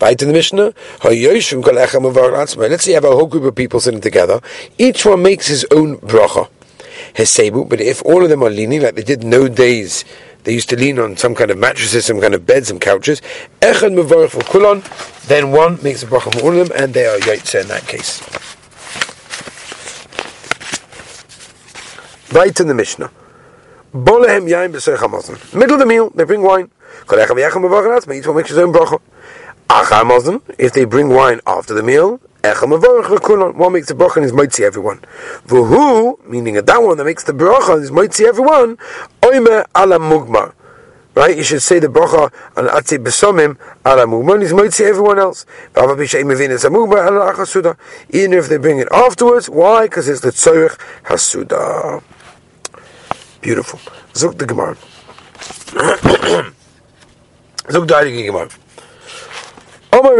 Right 0.00 0.20
in 0.20 0.26
the 0.26 0.34
Mishnah, 0.34 0.74
let's 1.04 2.84
say 2.84 2.90
you 2.90 2.94
have 2.94 3.04
a 3.04 3.12
whole 3.12 3.26
group 3.26 3.44
of 3.44 3.54
people 3.54 3.78
sitting 3.78 4.00
together. 4.00 4.40
Each 4.76 5.06
one 5.06 5.22
makes 5.22 5.46
his 5.46 5.64
own 5.70 5.98
bracha. 5.98 6.48
Hesebu, 7.14 7.68
but 7.68 7.80
if 7.80 8.02
all 8.04 8.22
of 8.22 8.30
them 8.30 8.42
are 8.42 8.50
leaning 8.50 8.82
like 8.82 8.94
they 8.94 9.02
did 9.02 9.24
no 9.24 9.48
days, 9.48 10.04
they 10.44 10.54
used 10.54 10.68
to 10.70 10.76
lean 10.76 10.98
on 10.98 11.16
some 11.16 11.34
kind 11.34 11.50
of 11.50 11.58
mattresses, 11.58 12.06
some 12.06 12.20
kind 12.20 12.34
of 12.34 12.46
beds, 12.46 12.68
some 12.68 12.78
couches. 12.78 13.20
Echad 13.60 13.94
mevarach 13.94 14.30
for 14.30 14.40
kulon, 14.40 14.82
then 15.26 15.52
one 15.52 15.78
makes 15.82 16.02
a 16.02 16.06
bracha 16.06 16.32
for 16.32 16.40
all 16.42 16.58
of 16.58 16.68
them, 16.68 16.82
and 16.82 16.94
they 16.94 17.06
are 17.06 17.18
yaitse 17.18 17.60
in 17.60 17.68
that 17.68 17.86
case. 17.86 18.20
Right 22.32 22.58
in 22.58 22.68
the 22.68 22.74
Mishnah. 22.74 23.10
Bolehem. 23.92 24.44
Middle 24.44 25.74
of 25.74 25.78
the 25.80 25.86
meal, 25.86 26.10
they 26.10 26.24
bring 26.24 26.42
wine. 26.42 26.70
Each 27.12 28.26
one 28.26 28.36
makes 28.36 28.48
his 28.50 28.58
own 28.58 28.72
bracha. 28.72 29.00
If 30.58 30.72
they 30.72 30.84
bring 30.84 31.08
wine 31.08 31.40
after 31.46 31.74
the 31.74 31.82
meal, 31.82 32.20
one 32.42 33.72
makes 33.72 33.88
the 33.88 33.94
bracha 33.94 34.16
and 34.16 34.24
is 34.24 34.32
moitzi 34.32 34.64
everyone. 34.64 35.00
Vuhu, 35.46 36.24
meaning 36.26 36.54
that 36.54 36.82
one 36.82 36.96
that 36.96 37.04
makes 37.04 37.24
the 37.24 37.32
bracha 37.32 37.74
and 37.74 37.84
is 37.84 37.90
moitzi 37.90 38.26
everyone, 38.26 38.78
oime 39.20 39.64
ala 39.76 39.98
mugmar. 39.98 40.54
Right? 41.14 41.36
You 41.36 41.42
should 41.42 41.60
say 41.60 41.80
the 41.80 41.88
bracha 41.88 42.32
on 42.56 42.66
atzi 42.68 42.96
besomim 42.96 43.58
ala 43.84 44.06
mugmar 44.06 44.40
is 44.42 44.52
moitzi 44.52 44.86
everyone 44.86 45.18
else. 45.18 45.44
Even 48.10 48.32
if 48.32 48.48
they 48.48 48.56
bring 48.56 48.78
it 48.78 48.88
afterwards, 48.90 49.50
why? 49.50 49.84
Because 49.86 50.08
it's 50.08 50.20
the 50.20 50.30
tzorich 50.30 50.78
hasuda. 51.04 52.02
Beautiful. 53.42 53.80
Zuk 54.14 54.38
the 54.38 54.46
Gemara. 54.46 54.76
Zuk 57.68 57.86
the 57.86 58.24
Gemara. 58.26 58.48
When 59.92 60.14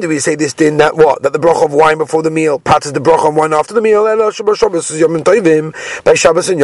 do 0.00 0.08
we 0.08 0.20
say 0.20 0.36
this 0.36 0.54
din 0.54 0.76
that 0.76 0.96
what? 0.96 1.22
That 1.22 1.32
the 1.32 1.40
broch 1.40 1.64
of 1.64 1.72
wine 1.72 1.98
before 1.98 2.22
the 2.22 2.30
meal 2.30 2.60
patters 2.60 2.92
the 2.92 3.00
broch 3.00 3.24
of 3.26 3.34
wine 3.34 3.52
after 3.52 3.74
the 3.74 3.80
meal? 3.80 4.04
By 6.04 6.14
Shabbos 6.14 6.48
and. 6.48 6.62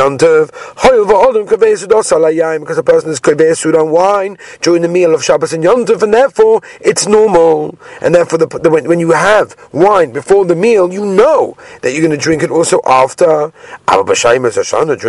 Because 2.60 2.78
a 2.78 2.82
person 2.84 3.10
is 3.10 3.18
kaveh 3.18 3.80
on 3.80 3.90
wine 3.90 4.38
during 4.60 4.82
the 4.82 4.88
meal 4.88 5.12
of 5.12 5.24
Shabbos 5.24 5.52
and 5.52 5.64
Yontov, 5.64 6.02
and 6.04 6.14
therefore 6.14 6.62
it's 6.80 7.08
normal. 7.08 7.76
And 8.00 8.14
therefore, 8.14 8.38
the, 8.38 8.46
the, 8.46 8.70
when, 8.70 8.86
when 8.86 9.00
you 9.00 9.10
have 9.10 9.56
wine 9.72 10.12
before 10.12 10.44
the 10.44 10.54
meal, 10.54 10.92
you 10.92 11.04
know 11.04 11.56
that 11.80 11.90
you're 11.90 12.00
going 12.00 12.12
to 12.12 12.16
drink 12.16 12.44
it 12.44 12.50
also 12.52 12.80
after. 12.86 13.52
During 13.88 14.04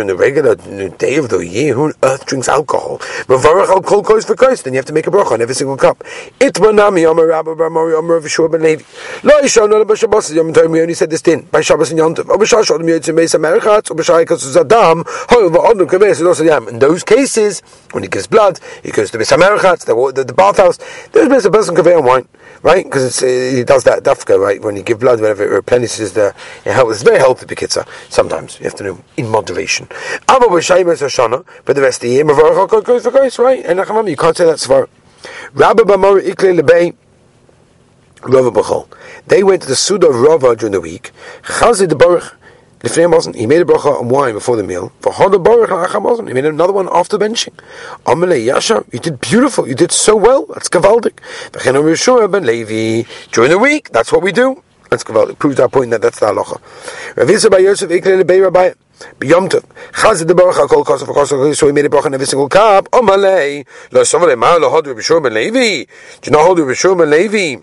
the 0.08 0.16
regular 0.18 0.56
day 0.56 1.16
of 1.16 1.28
the 1.28 1.38
year, 1.38 1.74
who 1.74 1.84
on 1.84 1.92
earth 2.02 2.26
drinks 2.26 2.48
alcohol? 2.48 3.00
Then 3.28 4.72
you 4.72 4.78
have 4.78 4.84
to 4.86 4.92
make 4.92 5.06
a 5.06 5.10
broch 5.12 5.30
on 5.30 5.40
every 5.40 5.54
single 5.54 5.76
cup. 5.84 5.98
Itmanami 6.40 7.10
Amar 7.10 7.26
Rabba 7.26 7.54
Bar 7.54 7.68
Mori 7.68 7.94
Amar 7.94 8.20
Vishur 8.20 8.50
Ben 8.50 8.62
Levi. 8.62 8.82
Lo 9.22 9.40
Yishon 9.42 9.70
Ola 9.72 9.84
B'Shabbos 9.84 10.34
Yom 10.34 10.52
Tov 10.52 10.70
we 10.70 10.80
only 10.80 10.94
said 10.94 11.10
this 11.10 11.20
din 11.20 11.42
by 11.52 11.60
Shabbos 11.60 11.90
and 11.90 11.98
Yom 11.98 12.14
Tov. 12.14 12.30
O 12.30 12.38
B'Shar 12.38 12.64
Shodom 12.64 12.88
Yotzim 12.88 13.14
Beis 13.14 13.34
HaMerchatz 13.36 13.90
O 13.90 13.94
B'Shar 13.94 14.24
Yikas 14.24 14.40
Zadam 14.54 15.04
Hoil 15.28 15.50
V'Odom 15.50 15.86
Kaves 15.86 16.20
Yos 16.20 16.40
Yam. 16.40 16.68
In 16.68 16.78
those 16.78 17.04
cases, 17.04 17.60
when 17.92 18.02
he 18.02 18.08
gives 18.08 18.26
blood, 18.26 18.60
he 18.82 18.90
goes 18.92 19.10
to 19.10 19.18
Beis 19.18 19.36
HaMerchatz, 19.36 19.84
the, 19.84 20.12
the, 20.14 20.24
the 20.24 20.32
bathhouse. 20.32 20.78
There's 21.12 21.44
a 21.44 21.50
person 21.50 21.76
on 21.76 22.04
wine, 22.04 22.28
right? 22.62 22.84
Because 22.84 23.22
uh, 23.22 23.26
he 23.26 23.62
does 23.64 23.84
that 23.84 24.02
dafka, 24.04 24.38
right? 24.38 24.62
When 24.62 24.76
you 24.76 24.82
give 24.82 25.00
blood, 25.00 25.20
whenever 25.20 25.44
it 25.44 25.50
replenishes 25.50 26.14
the, 26.14 26.34
it 26.64 26.72
helps. 26.72 26.94
It's 26.94 27.02
very 27.02 27.18
healthy 27.18 27.44
bekitza. 27.44 27.86
Sometimes 28.08 28.58
you 28.58 28.64
have 28.64 28.74
to 28.76 28.84
know 28.84 28.98
in 29.18 29.28
moderation. 29.28 29.86
But 30.26 30.40
the 30.40 31.82
rest 31.82 31.98
of 31.98 32.02
the 32.02 32.08
year, 32.08 32.24
right? 33.44 33.64
And 33.66 34.08
you 34.08 34.16
can't 34.16 34.36
say 34.36 34.44
that's 34.46 34.66
for. 34.66 34.88
Rabbi 35.52 35.82
Bamor 35.82 36.20
Ikle 36.26 36.56
Lebei. 36.62 36.94
They 39.26 39.42
went 39.42 39.62
to 39.62 39.68
the 39.68 39.76
Suda 39.76 40.08
of 40.08 40.16
Rava 40.16 40.56
during 40.56 40.72
the 40.72 40.80
week. 40.80 41.12
Chazid 41.42 41.98
Baruch 41.98 42.34
he 42.84 43.46
made 43.46 43.62
a 43.62 43.64
bracha 43.64 43.98
on 43.98 44.10
wine 44.10 44.34
before 44.34 44.56
the 44.56 44.62
meal. 44.62 44.92
He 45.02 46.32
made 46.34 46.44
another 46.44 46.72
one 46.74 46.86
after 46.92 47.16
benching. 47.16 47.54
Amalei 48.04 48.44
Yasha, 48.44 48.84
you 48.92 48.98
did 48.98 49.22
beautiful. 49.22 49.66
You 49.66 49.74
did 49.74 49.90
so 49.90 50.14
well. 50.14 50.44
That's 50.52 50.68
gavaldik. 50.68 51.14
During 53.32 53.50
the 53.50 53.58
week, 53.58 53.88
that's 53.90 54.12
what 54.12 54.22
we 54.22 54.32
do. 54.32 54.62
That's 54.90 55.02
gavaldik. 55.02 55.38
Proves 55.38 55.58
our 55.60 55.68
point 55.70 55.92
that 55.92 56.02
that's 56.02 56.20
the 56.20 56.26
halacha. 56.26 56.60
Rabbi. 59.00 59.26
B'yom 59.26 59.48
tov. 59.48 59.64
Chazid 59.92 60.28
the 60.28 60.34
baruch 60.34 60.56
hakol 60.56 60.84
kosav 60.84 61.06
kosav 61.06 61.56
so 61.56 61.66
he 61.66 61.72
made 61.72 61.84
a 61.84 61.88
bracha 61.88 62.06
on 62.06 62.14
every 62.14 62.26
single 62.26 62.48
cup. 62.48 62.90
Omalei 62.90 63.66
lo 63.92 64.02
sovale 64.02 64.38
ma 64.38 64.54
lo 64.56 64.70
hodu 64.70 64.94
b'shur 64.94 65.22
ben 65.22 65.34
Levi. 65.34 65.84
Do 66.22 66.30
you 66.30 66.36
hodu 66.36 66.66
b'shur 66.66 66.96
ben 66.96 67.10
Levi? 67.10 67.62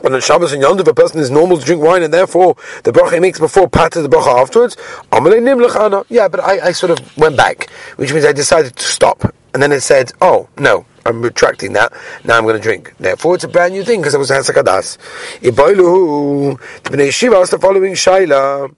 When 0.00 0.12
on 0.12 0.20
Shabbos 0.20 0.52
and 0.52 0.60
Yom 0.60 0.76
Tov, 0.76 0.86
a 0.88 0.92
person 0.92 1.20
is 1.20 1.30
normal 1.30 1.56
to 1.56 1.64
drink 1.64 1.82
wine, 1.82 2.02
and 2.02 2.12
therefore 2.12 2.56
the 2.82 2.92
bracha 2.92 3.14
he 3.14 3.20
makes 3.20 3.40
before 3.40 3.68
patters 3.68 4.02
the 4.02 4.08
bracha 4.08 4.40
afterwards. 4.40 4.76
Amalei 5.10 5.42
nim. 5.42 6.04
Yeah, 6.10 6.28
but 6.28 6.40
I, 6.40 6.66
I 6.66 6.72
sort 6.72 6.90
of 6.90 7.16
went 7.16 7.36
back, 7.36 7.70
which 7.96 8.12
means 8.12 8.24
I 8.24 8.32
decided 8.32 8.76
to 8.76 8.84
stop, 8.84 9.34
and 9.54 9.62
then 9.62 9.72
it 9.72 9.80
said, 9.80 10.12
"Oh 10.20 10.48
no, 10.58 10.84
I'm 11.06 11.22
retracting 11.22 11.72
that. 11.74 11.92
Now 12.24 12.38
I'm 12.38 12.44
going 12.44 12.56
to 12.56 12.62
drink. 12.62 12.94
Therefore, 12.98 13.34
it's 13.34 13.44
a 13.44 13.48
brand 13.48 13.74
new 13.74 13.84
thing 13.84 14.00
because 14.00 14.14
it 14.14 14.18
was 14.18 14.30
Hasakadas. 14.30 14.98
Iboilu, 15.40 16.58
the 16.82 16.90
Bnei 16.90 17.12
Shiva 17.12 17.36
asked 17.36 17.50
the 17.52 17.58
following 17.58 17.92
Shaila. 17.92 18.74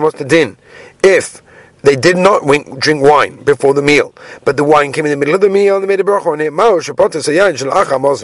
What's 0.00 0.18
the 0.18 0.24
din? 0.26 0.56
If 1.02 1.42
they 1.82 1.94
did 1.94 2.16
not 2.16 2.42
drink 2.80 3.02
wine 3.02 3.44
before 3.44 3.72
the 3.72 3.82
meal, 3.82 4.12
but 4.44 4.56
the 4.56 4.64
wine 4.64 4.92
came 4.92 5.04
in 5.04 5.12
the 5.12 5.16
middle 5.16 5.36
of 5.36 5.40
the 5.40 5.48
meal 5.48 5.76
and 5.76 5.84
they 5.84 5.86
made 5.86 6.00
a 6.00 6.02
bracha 6.02 6.26
on 6.26 6.40
it. 6.40 6.52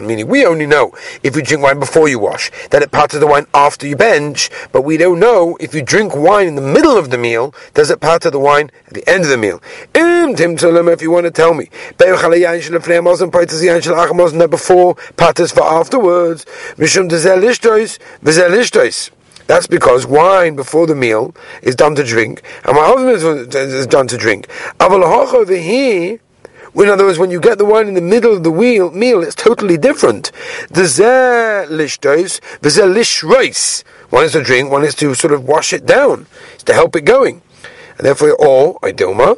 Meaning, 0.05 0.27
we 0.27 0.45
only 0.45 0.67
know 0.67 0.93
if 1.23 1.37
you 1.37 1.43
drink 1.43 1.63
wine 1.63 1.79
before 1.79 2.09
you 2.09 2.19
wash 2.19 2.51
that 2.71 2.83
it 2.83 2.93
of 2.93 3.21
the 3.21 3.27
wine 3.29 3.47
after 3.55 3.87
you 3.87 3.95
bench, 3.95 4.51
but 4.73 4.83
we 4.83 4.97
don't 4.97 5.21
know 5.21 5.57
if 5.61 5.73
you 5.73 5.83
drink 5.83 6.17
wine 6.17 6.49
in 6.49 6.57
the 6.57 6.63
middle 6.63 6.99
of 6.99 7.11
the 7.11 7.19
meal, 7.19 7.55
does 7.75 7.91
it 7.91 8.01
part 8.01 8.25
of 8.27 8.33
the 8.33 8.41
wine 8.41 8.73
at 8.89 8.95
the 8.95 9.09
end 9.09 9.23
of 9.23 9.31
the 9.31 9.39
meal? 9.39 9.63
If 9.95 11.03
you 11.03 11.11
want 11.13 11.25
to 11.27 11.31
tell 11.31 11.55
me, 11.55 11.71
before 14.49 14.95
patters 15.17 15.53
for 15.53 15.63
afterwards, 15.63 16.45
that's 19.47 19.67
because 19.67 20.07
wine 20.07 20.57
before 20.57 20.87
the 20.87 20.95
meal 20.95 21.35
is 21.63 21.75
done 21.75 21.95
to 21.97 22.05
drink, 22.05 22.43
and 22.65 22.77
my 22.77 22.85
husband 22.85 23.55
is 23.55 23.87
done 23.87 24.07
to 24.09 24.17
drink. 24.17 24.49
Over 24.81 25.57
here, 25.57 26.21
in 26.75 26.89
other 26.89 27.05
words, 27.05 27.19
when 27.19 27.31
you 27.31 27.41
get 27.41 27.59
the 27.59 27.65
wine 27.65 27.87
in 27.87 27.95
the 27.95 28.01
middle 28.01 28.33
of 28.33 28.43
the 28.43 28.51
wheel, 28.51 28.91
meal, 28.91 29.23
it's 29.23 29.37
totally 29.37 29.77
different. 29.77 30.33
One 30.73 30.85
is 34.25 34.33
to 34.33 34.43
drink, 34.43 34.71
one 34.71 34.85
is 34.85 34.95
to 34.97 35.15
sort 35.15 35.33
of 35.33 35.47
wash 35.47 35.73
it 35.73 35.87
down. 35.87 36.27
It's 36.55 36.65
to 36.65 36.75
help 36.75 36.97
it 36.97 37.03
going. 37.03 37.43
And 37.97 38.07
therefore, 38.07 38.33
all, 38.41 38.81
idoma, 38.81 39.37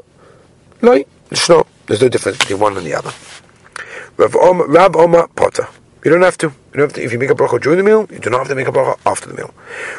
like, 0.80 1.08
not. 1.48 1.66
there's 1.86 2.00
no 2.00 2.08
difference 2.08 2.38
between 2.38 2.58
one 2.58 2.76
and 2.76 2.86
the 2.86 2.94
other. 2.94 3.12
Rab 4.16 4.96
Omar 4.96 5.28
Potter. 5.28 5.68
You 6.06 6.12
don't 6.12 6.22
have 6.22 6.38
to. 6.38 6.46
You 6.46 6.54
don't 6.74 6.82
have 6.82 6.92
to. 6.92 7.02
If 7.02 7.12
you 7.12 7.18
make 7.18 7.30
a 7.30 7.34
bracha 7.34 7.60
during 7.60 7.78
the 7.78 7.82
meal, 7.82 8.06
you 8.12 8.20
do 8.20 8.30
not 8.30 8.38
have 8.38 8.48
to 8.50 8.54
make 8.54 8.68
a 8.68 8.70
bracha 8.70 8.96
after 9.04 9.28
the 9.28 9.34
meal. 9.34 9.52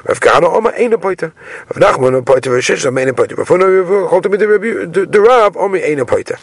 Rav 0.05 0.21
Kahana 0.21 0.45
Oma 0.45 0.71
ain't 0.77 0.93
a 0.93 0.97
poiter. 0.97 1.33
Rav 1.67 1.97
Nachman 1.97 2.17
a 2.17 2.21
poiter. 2.21 2.49
Rav 2.49 2.63
Shisham 2.63 2.97
ain't 2.97 3.09
a 3.09 3.13
poiter. 3.13 3.35
Rav 3.35 3.49
Huna 3.49 4.09
called 4.09 4.31
me 4.31 4.37
the 4.37 5.19
Rav 5.19 5.57
Omi 5.57 5.79
ain't 5.79 5.99
a 5.99 6.05
poiter. 6.05 6.39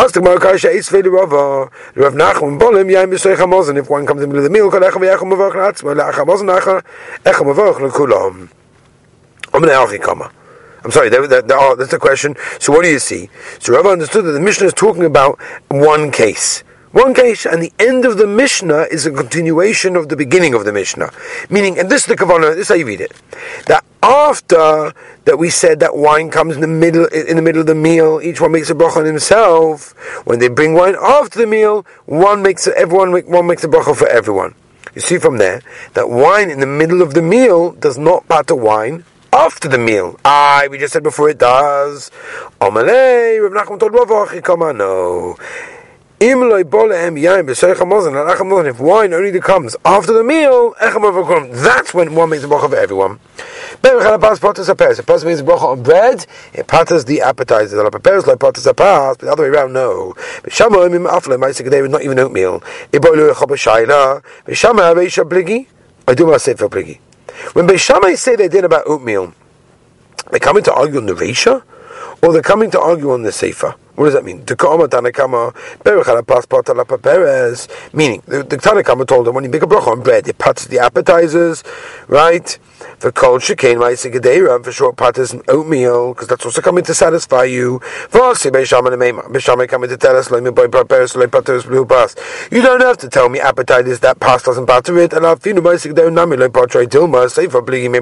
Ask 0.00 0.14
the 0.14 0.20
Marakash 0.20 0.68
Eitz 0.68 0.90
Veli 0.90 1.08
Rava. 1.08 1.70
Rav 1.94 2.14
Nachman 2.14 2.58
Bolim 2.58 2.90
Yaim 2.90 3.08
B'Soich 3.12 3.36
Hamazon. 3.36 3.78
If 3.78 3.88
one 3.88 4.04
comes 4.04 4.20
in 4.20 4.30
the 4.30 4.34
middle 4.34 4.46
of 4.46 4.50
the 4.50 4.58
meal, 4.58 4.68
Kol 4.68 4.80
Echem 4.80 5.00
V'Echem 5.00 5.30
Mavach 5.32 5.54
L'Atzma 5.54 5.94
L'Echem 5.94 6.26
Hamazon 6.26 6.58
Echem 6.58 6.82
Echem 7.24 7.54
Mavach 7.54 7.78
L'Kulam. 7.78 8.48
Omen 9.52 9.70
Eachi 9.70 10.02
Kama. 10.02 10.28
I'm 10.82 10.90
sorry, 10.90 11.08
that, 11.10 11.30
that, 11.30 11.46
that, 11.46 11.56
oh, 11.56 11.76
that's 11.76 11.92
the 11.92 12.00
question. 12.00 12.34
So 12.58 12.72
what 12.72 12.82
do 12.82 12.90
you 12.90 12.98
see? 12.98 13.30
So 13.60 13.74
Rava 13.74 13.90
understood 13.90 14.24
that 14.24 14.32
the 14.32 14.40
Mishnah 14.40 14.66
is 14.66 14.74
talking 14.74 15.04
about 15.04 15.38
one 15.68 16.10
case. 16.10 16.64
One 16.94 17.12
case, 17.12 17.44
and 17.44 17.60
the 17.60 17.72
end 17.80 18.04
of 18.04 18.18
the 18.18 18.26
Mishnah 18.28 18.86
is 18.88 19.04
a 19.04 19.10
continuation 19.10 19.96
of 19.96 20.08
the 20.08 20.14
beginning 20.14 20.54
of 20.54 20.64
the 20.64 20.72
Mishnah. 20.72 21.10
Meaning, 21.50 21.76
and 21.76 21.90
this 21.90 22.02
is 22.02 22.06
the 22.06 22.14
Kavanah, 22.14 22.54
this 22.54 22.66
is 22.66 22.68
how 22.68 22.76
you 22.76 22.86
read 22.86 23.00
it. 23.00 23.10
That 23.66 23.84
after 24.00 24.94
that 25.24 25.36
we 25.36 25.50
said 25.50 25.80
that 25.80 25.96
wine 25.96 26.30
comes 26.30 26.54
in 26.54 26.60
the 26.60 26.68
middle 26.68 27.06
in 27.06 27.34
the 27.34 27.42
middle 27.42 27.60
of 27.60 27.66
the 27.66 27.74
meal, 27.74 28.20
each 28.22 28.40
one 28.40 28.52
makes 28.52 28.70
a 28.70 28.74
bracha 28.74 28.98
on 28.98 29.06
himself. 29.06 29.90
When 30.24 30.38
they 30.38 30.46
bring 30.46 30.74
wine 30.74 30.94
after 30.94 31.40
the 31.40 31.48
meal, 31.48 31.84
one 32.06 32.42
makes 32.42 32.68
everyone 32.68 33.10
one 33.26 33.48
makes 33.48 33.64
a 33.64 33.68
bracha 33.68 33.96
for 33.96 34.06
everyone. 34.06 34.54
You 34.94 35.00
see 35.00 35.18
from 35.18 35.38
there 35.38 35.62
that 35.94 36.08
wine 36.08 36.48
in 36.48 36.60
the 36.60 36.66
middle 36.80 37.02
of 37.02 37.14
the 37.14 37.22
meal 37.22 37.72
does 37.72 37.98
not 37.98 38.28
batter 38.28 38.54
wine 38.54 39.04
after 39.32 39.66
the 39.66 39.78
meal. 39.78 40.16
Aye, 40.24 40.68
we 40.70 40.78
just 40.78 40.92
said 40.92 41.02
before 41.02 41.28
it 41.28 41.38
does. 41.38 42.12
Omalei, 42.60 43.42
Rav 43.42 43.66
Nachman 43.66 43.80
told 43.80 43.94
Rav 43.94 44.76
no. 44.76 45.36
If 46.26 46.38
wine 48.80 49.12
only 49.12 49.40
comes 49.40 49.76
after 49.84 50.14
the 50.14 50.24
meal, 50.24 50.74
that's 50.80 51.92
when 51.92 52.14
one 52.14 52.30
makes 52.30 52.42
the 52.42 52.48
bracha 52.48 52.70
for 52.70 52.76
everyone. 52.76 53.20
A 53.84 55.02
person 55.02 55.28
makes 55.28 55.40
a 55.40 55.44
bracha 55.44 55.64
on 55.64 55.82
bread, 55.82 56.26
it 56.54 56.66
patters 56.66 57.04
the 57.04 57.20
appetizer. 57.20 57.76
The 57.76 57.84
a 57.84 59.30
other 59.30 59.42
way 59.42 59.48
around, 59.50 59.74
no. 59.74 60.14
Not 61.88 62.02
even 62.02 62.18
oatmeal. 62.18 62.62
I 66.06 66.14
do 66.14 66.26
my 66.26 66.36
say 66.38 66.54
for 66.54 66.70
pligi. 66.70 66.98
When 67.52 67.66
Beis 67.66 67.80
Shammai 67.80 68.14
say 68.14 68.34
they 68.34 68.48
did 68.48 68.64
about 68.64 68.86
oatmeal, 68.86 69.34
they're 70.30 70.40
coming 70.40 70.62
to 70.64 70.72
argue 70.72 71.00
on 71.00 71.04
the 71.04 71.12
Resha, 71.12 71.62
or 72.22 72.32
they're 72.32 72.40
coming 72.40 72.70
to 72.70 72.80
argue 72.80 73.10
on 73.10 73.24
the 73.24 73.32
Sefer. 73.32 73.74
What 73.96 74.06
does 74.06 74.14
that 74.14 74.24
mean? 74.24 74.44
Meaning, 77.92 78.22
the, 78.26 78.42
the 78.42 78.56
Tanakama 78.56 79.06
told 79.06 79.28
him 79.28 79.34
when 79.34 79.44
you 79.44 79.50
make 79.50 79.62
a 79.62 79.66
bracha 79.66 79.86
on 79.86 80.02
bread, 80.02 80.26
it 80.26 80.38
puts 80.38 80.66
the 80.66 80.80
appetizers, 80.80 81.62
right? 82.08 82.58
For 82.98 83.12
cold 83.12 83.42
chicane, 83.42 83.78
rice, 83.78 84.04
and 84.04 84.64
for 84.64 84.72
short 84.72 84.96
patters 84.96 85.32
oatmeal, 85.48 86.12
because 86.12 86.26
that's 86.28 86.44
also 86.44 86.60
coming 86.60 86.84
to 86.84 86.94
satisfy 86.94 87.44
you. 87.44 87.80
You 88.12 88.20
don't 92.62 92.80
have 92.80 92.98
to 92.98 93.08
tell 93.08 93.28
me 93.28 93.40
appetite 93.40 93.86
is 93.86 94.00
that 94.00 94.18
past 94.20 94.46
doesn't 94.46 94.66
batter 94.66 94.98
it, 94.98 95.12
and 95.12 95.26
I've 95.26 95.44
maybe 95.44 95.60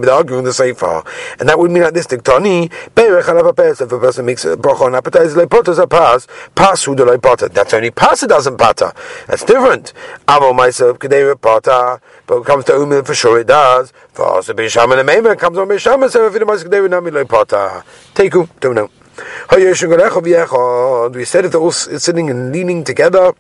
they're 0.07 0.15
arguing 0.15 0.45
the 0.45 0.53
sefer. 0.53 1.03
And 1.39 1.49
that 1.49 1.59
would 1.59 1.71
mean 1.71 1.83
like 1.83 1.95
this, 1.95 2.07
Diktani, 2.07 2.71
if 2.97 3.93
a 3.93 3.99
person 3.99 4.27
makes 4.27 4.45
a 4.45 4.57
bracha 4.57 4.83
on 4.83 4.95
appetizer, 4.95 5.39
like 5.39 5.51
potters 5.51 5.79
a 5.83 5.87
pass, 5.87 6.27
pass 6.55 6.85
who 6.85 6.97
do 6.97 7.19
potter. 7.19 7.49
That's 7.49 7.75
only 7.75 7.91
pass 7.91 8.23
it 8.23 8.29
doesn't 8.29 8.57
patter. 8.57 8.93
That's 9.27 9.45
different. 9.45 9.93
Avo 10.27 10.55
myself, 10.55 10.99
kedera 10.99 11.39
potter, 11.41 12.01
but 12.27 12.39
it 12.39 12.47
comes 12.47 12.65
to 12.67 12.73
umil, 12.73 13.05
for 13.05 13.15
sure 13.15 13.41
it 13.41 13.49
does. 13.49 13.93
For 14.13 14.25
also 14.25 14.55
Bisham 14.55 14.93
and 14.93 15.07
the 15.07 15.13
Maimer 15.13 15.39
comes 15.39 15.59
on 15.59 15.69
Bisham, 15.69 16.09
so 16.09 16.27
if 16.27 16.35
it 16.37 16.47
must 16.47 16.65
kedera 16.65 16.89
nami 16.89 17.11
lo 17.11 17.25
potter. 17.25 17.85
Take 18.15 18.33
who, 18.33 18.49
don't 18.61 18.75
know. 18.75 18.89
We 19.51 19.75
said 21.25 21.45
they're 21.45 21.61
all 21.61 21.71
sitting 21.71 22.31
and 22.31 22.51
leaning 22.51 22.83
together, 22.83 23.35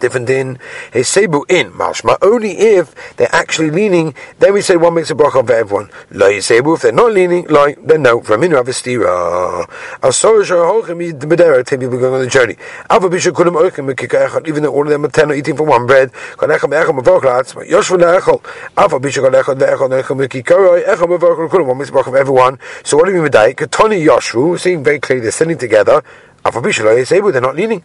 different 0.00 0.30
in 0.30 0.58
a 0.92 1.02
sebu 1.02 1.44
in 1.48 1.70
mashma. 1.72 2.16
Only 2.22 2.52
if 2.52 2.94
they're 3.16 3.34
actually 3.34 3.70
leaning, 3.70 4.14
then 4.38 4.54
we 4.54 4.60
say 4.60 4.76
one 4.76 4.94
makes 4.94 5.10
a 5.10 5.14
bracha 5.14 5.46
for 5.46 5.52
everyone. 5.52 5.90
Lo 6.10 6.28
sebu 6.40 6.74
if 6.74 6.82
they're 6.82 6.92
not 6.92 7.12
leaning, 7.12 7.46
like 7.46 7.84
then 7.86 8.02
no. 8.02 8.20
From 8.20 8.42
in 8.42 8.52
Rav 8.52 8.66
Stira, 8.66 9.66
asorish 10.00 10.50
or 10.50 10.82
holchem 10.82 11.18
the 11.18 11.26
bedera. 11.26 11.64
Ten 11.64 11.80
people 11.80 11.98
going 11.98 12.14
on 12.14 12.20
the 12.20 12.26
journey. 12.28 12.56
Alpha 12.90 13.08
bisha 13.08 13.32
kudim 13.32 13.54
oichem 13.60 13.92
mekika 13.92 14.46
Even 14.46 14.62
though 14.62 14.72
all 14.72 14.82
of 14.82 14.88
them 14.88 15.04
are 15.04 15.08
ten 15.08 15.30
or 15.30 15.34
eating 15.34 15.56
from 15.56 15.66
one 15.66 15.86
bread. 15.86 16.12
Konechem 16.36 16.70
echem 16.70 17.00
mevochlats. 17.00 17.54
Yoshvu 17.68 17.98
neechol. 17.98 18.44
Alpha 18.76 19.00
bisha 19.00 19.22
konechem 19.22 19.58
neechol 19.58 19.88
neechem 19.88 20.26
mekika 20.26 20.84
echem 20.84 21.18
mevochl 21.18 21.48
kudim. 21.48 21.66
One 21.66 21.78
makes 21.78 21.90
a 21.90 21.92
bracha 21.92 22.04
for 22.04 22.18
everyone. 22.18 22.58
So 22.82 22.96
what 22.96 23.06
do 23.06 23.12
we 23.12 23.20
mean 23.20 23.30
by 23.30 23.48
that? 23.48 23.56
Katoni 23.56 24.04
Yoshvu, 24.04 24.58
seeing 24.58 24.84
very 24.84 24.98
clearly 24.98 25.22
they're 25.22 25.32
sitting 25.32 25.58
together. 25.58 26.02
Alpha 26.44 26.60
bisha 26.60 26.84
lo 26.84 26.96
sebu 27.04 27.32
they're 27.32 27.40
not 27.40 27.56
leaning. 27.56 27.82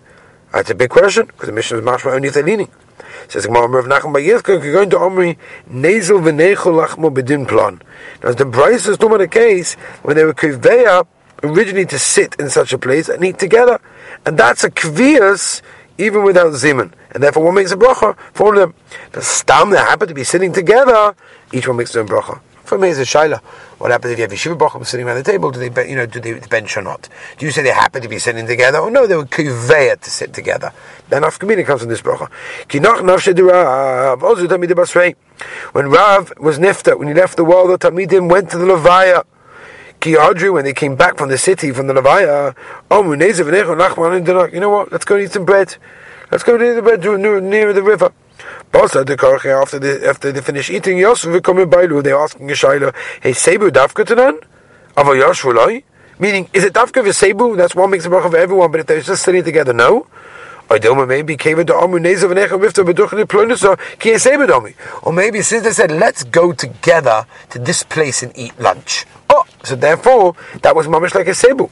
That's 0.52 0.70
a 0.70 0.76
big 0.76 0.90
question 0.90 1.28
because 1.28 1.48
the 1.48 1.52
mission 1.52 1.78
is 1.78 1.84
mashma 1.84 2.14
only 2.14 2.28
if 2.30 2.34
they're 2.34 2.44
leaning. 2.44 2.70
Says 3.28 3.46
Gemara 3.46 3.80
of 3.80 3.86
Nachum 3.86 4.14
Bayirka, 4.14 4.64
you're 4.64 4.74
going 4.74 4.90
to 4.90 4.98
Omri 4.98 5.38
nasal 5.68 6.20
v'nechol 6.20 6.86
lachmo 6.86 7.14
bedin 7.14 7.48
plan. 7.48 7.82
Now, 8.24 8.34
the 8.34 8.46
Bryce 8.46 8.88
is 8.88 9.00
not 9.00 9.18
the 9.18 9.28
case 9.28 9.76
when 10.02 10.16
they 10.16 10.24
were 10.24 10.34
kveya 10.34 11.06
originally 11.44 11.86
to 11.86 12.00
sit 12.00 12.36
in 12.40 12.50
such 12.50 12.74
a 12.74 12.78
place 12.78 13.08
and 13.08 13.24
eat 13.24 13.38
together, 13.38 13.80
and 14.26 14.38
that's 14.38 14.64
a 14.64 14.72
kvias 14.72 15.62
even 16.00 16.24
without 16.24 16.52
zimun, 16.54 16.94
and 17.12 17.22
therefore 17.22 17.44
one 17.44 17.56
makes 17.56 17.72
a 17.72 17.76
bracha 17.76 18.18
for 18.34 18.56
them. 18.56 18.74
The 19.12 19.22
stam 19.22 19.70
they 19.70 19.78
happen 19.78 20.08
to 20.08 20.14
be 20.14 20.24
sitting 20.24 20.54
together, 20.54 21.16
each 21.52 21.68
one 21.68 21.78
makes 21.78 21.94
their 21.94 22.02
own 22.02 22.08
bracha. 22.08 22.42
For 22.70 22.78
me, 22.78 22.90
it's 22.90 23.00
a 23.00 23.02
shaila. 23.02 23.40
What 23.80 23.90
happens 23.90 24.14
if 24.14 24.20
you 24.20 24.22
have 24.22 24.32
yeshiva 24.32 24.56
brachim 24.56 24.86
sitting 24.86 25.08
around 25.08 25.16
the 25.16 25.24
table? 25.24 25.50
Do 25.50 25.68
they, 25.68 25.90
you 25.90 25.96
know, 25.96 26.06
do 26.06 26.20
they 26.20 26.40
bench 26.40 26.78
or 26.78 26.84
not? 26.84 27.10
Do 27.40 27.48
you 27.48 27.52
say 27.52 27.64
they 27.64 27.72
happen 27.72 28.04
to 28.04 28.08
be 28.08 28.20
sitting 28.20 28.46
together? 28.46 28.78
Or 28.78 28.92
no, 28.92 29.08
they 29.08 29.16
were 29.16 29.26
kuveya 29.26 30.00
to 30.00 30.12
sit 30.12 30.34
together. 30.34 30.72
Then 31.10 31.24
communion 31.32 31.66
comes 31.66 31.82
from 31.82 31.90
this 31.90 32.04
bracha. 32.04 32.30
When 35.72 35.90
Rav 35.90 36.34
was 36.38 36.60
nifta, 36.60 36.96
when 36.96 37.08
he 37.08 37.16
left 37.16 37.38
the 37.38 37.44
world, 37.44 37.72
the 37.72 37.80
Talmidim 37.90 38.30
went 38.30 38.52
to 38.52 38.60
the 38.60 38.66
Levaya. 38.66 39.26
When 40.54 40.64
they 40.64 40.74
came 40.74 40.96
back 40.96 41.18
from 41.18 41.30
the 41.30 41.40
city, 41.40 41.72
from 41.72 41.88
the 41.88 41.94
Levaya, 41.96 42.54
you 44.54 44.60
know 44.60 44.70
what, 44.70 44.92
let's 44.92 45.06
go 45.06 45.18
eat 45.18 45.32
some 45.32 45.44
bread. 45.44 45.76
Let's 46.30 46.44
go 46.44 46.56
to 46.56 46.76
the 46.76 46.84
bread 46.84 47.04
near 47.04 47.74
the 47.74 47.82
river. 47.82 48.14
Basa 48.72 49.06
the 49.06 49.50
after 49.50 49.80
they 49.80 50.08
after 50.08 50.32
they 50.32 50.42
finish 50.42 50.70
eating 50.70 50.98
Yosef 50.98 51.34
we 51.34 51.42
come 51.42 51.60
in 51.60 51.70
Bailu 51.70 52.04
they're 52.04 52.20
asking 52.20 52.50
a 52.52 52.54
shaila 52.54 52.94
hey 53.22 53.32
Sebu 53.32 53.70
Dafka 53.72 54.06
Tanan 54.06 54.38
Ava 54.98 55.12
Yashvulai 55.12 55.84
meaning 56.20 56.50
is 56.54 56.64
it 56.64 56.74
Dafka 56.74 57.02
Sebu 57.14 57.58
that's 57.58 57.74
one 57.76 57.90
makes 57.90 58.06
a 58.06 58.10
bracha 58.10 58.30
for 58.30 58.38
everyone 58.38 58.72
but 58.72 58.82
if 58.82 58.86
they're 58.86 59.02
just 59.02 59.24
sitting 59.24 59.44
together 59.44 59.74
no 59.74 60.08
or 60.70 61.06
maybe. 61.08 61.34
Or 65.02 65.14
maybe 65.14 65.42
since 65.42 65.64
they 65.64 65.72
said, 65.72 65.92
let's 65.92 66.24
go 66.24 66.54
together 66.54 67.26
to 67.50 67.60
this 67.60 67.82
place 67.82 68.22
and 68.22 68.32
eat 68.38 68.60
lunch. 68.60 69.08
Oh, 69.32 69.46
so 69.64 69.76
therefore, 69.76 70.36
that 70.62 70.76
was 70.76 70.86
mamish 70.86 71.16
like 71.16 71.28
a 71.28 71.32
Sebu. 71.32 71.72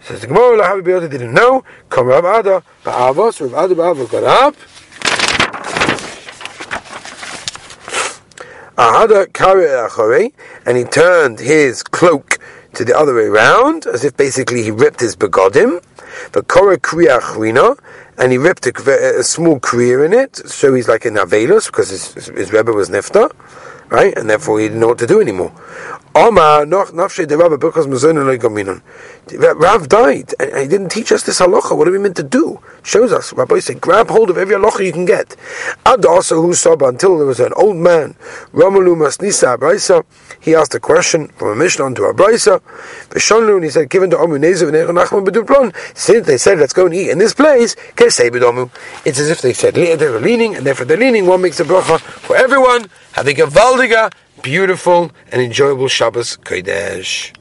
Says 0.00 0.20
the 0.20 0.28
Gemara, 0.28 0.62
Lahavi 0.62 1.10
didn't 1.10 1.34
know. 1.34 1.64
Come 1.90 2.06
Rav 2.06 2.24
Ada, 2.24 2.62
Ba'avos, 2.84 3.40
Rav 3.40 3.64
Ada 3.64 3.74
Ba'avos 3.74 4.08
got 4.10 4.22
up. 4.22 4.54
And 8.78 10.76
he 10.76 10.84
turned 10.84 11.40
his 11.40 11.82
cloak 11.82 12.38
to 12.74 12.84
the 12.84 12.96
other 12.96 13.14
way 13.14 13.24
around, 13.24 13.86
as 13.86 14.04
if 14.04 14.16
basically 14.16 14.62
he 14.62 14.70
ripped 14.70 15.00
his 15.00 15.16
begodim. 15.16 15.82
The 16.32 16.42
kriya 16.42 17.78
and 18.18 18.32
he 18.32 18.38
ripped 18.38 18.66
a, 18.66 19.18
a 19.18 19.22
small 19.22 19.60
kriya 19.60 20.04
in 20.04 20.12
it, 20.12 20.36
so 20.36 20.74
he's 20.74 20.88
like 20.88 21.04
an 21.04 21.14
avelus 21.14 21.66
because 21.66 21.90
his, 21.90 22.12
his, 22.14 22.26
his 22.26 22.52
rebbe 22.52 22.72
was 22.72 22.90
nifta, 22.90 23.30
right, 23.88 24.16
and 24.16 24.28
therefore 24.28 24.60
he 24.60 24.66
didn't 24.66 24.80
know 24.80 24.88
what 24.88 24.98
to 24.98 25.06
do 25.06 25.20
anymore. 25.20 25.52
Rav 26.14 26.34
died, 29.88 30.34
and 30.40 30.56
he 30.56 30.68
didn't 30.68 30.88
teach 30.88 31.12
us 31.12 31.22
this 31.24 31.40
halacha. 31.40 31.76
What 31.76 31.88
are 31.88 31.90
we 31.90 31.98
meant 31.98 32.16
to 32.16 32.22
do? 32.22 32.58
Shows 32.82 33.12
us. 33.12 33.34
Rabbi 33.34 33.58
said, 33.58 33.82
grab 33.82 34.08
hold 34.08 34.30
of 34.30 34.38
every 34.38 34.54
halacha 34.54 34.86
you 34.86 34.92
can 34.92 35.04
get. 35.04 35.36
Also 35.84 36.40
who 36.40 36.54
until 36.82 37.18
there 37.18 37.26
was 37.26 37.40
an 37.40 37.52
old 37.54 37.76
man, 37.76 38.14
Ramalu 38.54 38.96
Masnisa 38.96 39.58
Abraisa. 39.58 40.04
He 40.40 40.54
asked 40.54 40.74
a 40.74 40.80
question 40.80 41.28
from 41.28 41.48
a 41.48 41.54
Mishnah 41.54 41.94
to 41.96 42.02
Abraisa. 42.02 42.62
V'shonlu, 43.10 43.56
and 43.56 43.64
he 43.64 43.70
said, 43.70 43.90
given 43.90 44.08
to 44.10 44.16
and. 44.16 45.74
Since 45.94 46.26
they 46.26 46.38
said, 46.38 46.58
let's 46.58 46.72
go 46.72 46.86
and 46.86 46.94
eat 46.94 47.10
in 47.10 47.18
this 47.18 47.34
place. 47.34 47.76
It's 47.98 49.20
as 49.20 49.30
if 49.30 49.40
they 49.42 49.52
said, 49.52 49.74
they 49.74 50.08
were 50.08 50.20
leaning, 50.20 50.54
and 50.54 50.64
therefore 50.64 50.86
they're 50.86 50.96
leaning. 50.96 51.26
One 51.26 51.42
makes 51.42 51.60
a 51.60 51.64
bracha 51.64 52.00
for 52.00 52.36
everyone. 52.36 52.88
Having 53.12 53.40
a 53.40 53.46
valdiga 53.76 54.10
beautiful 54.42 55.10
and 55.30 55.42
enjoyable 55.42 55.88
Shabbos 55.88 56.36
Kodesh. 56.38 57.35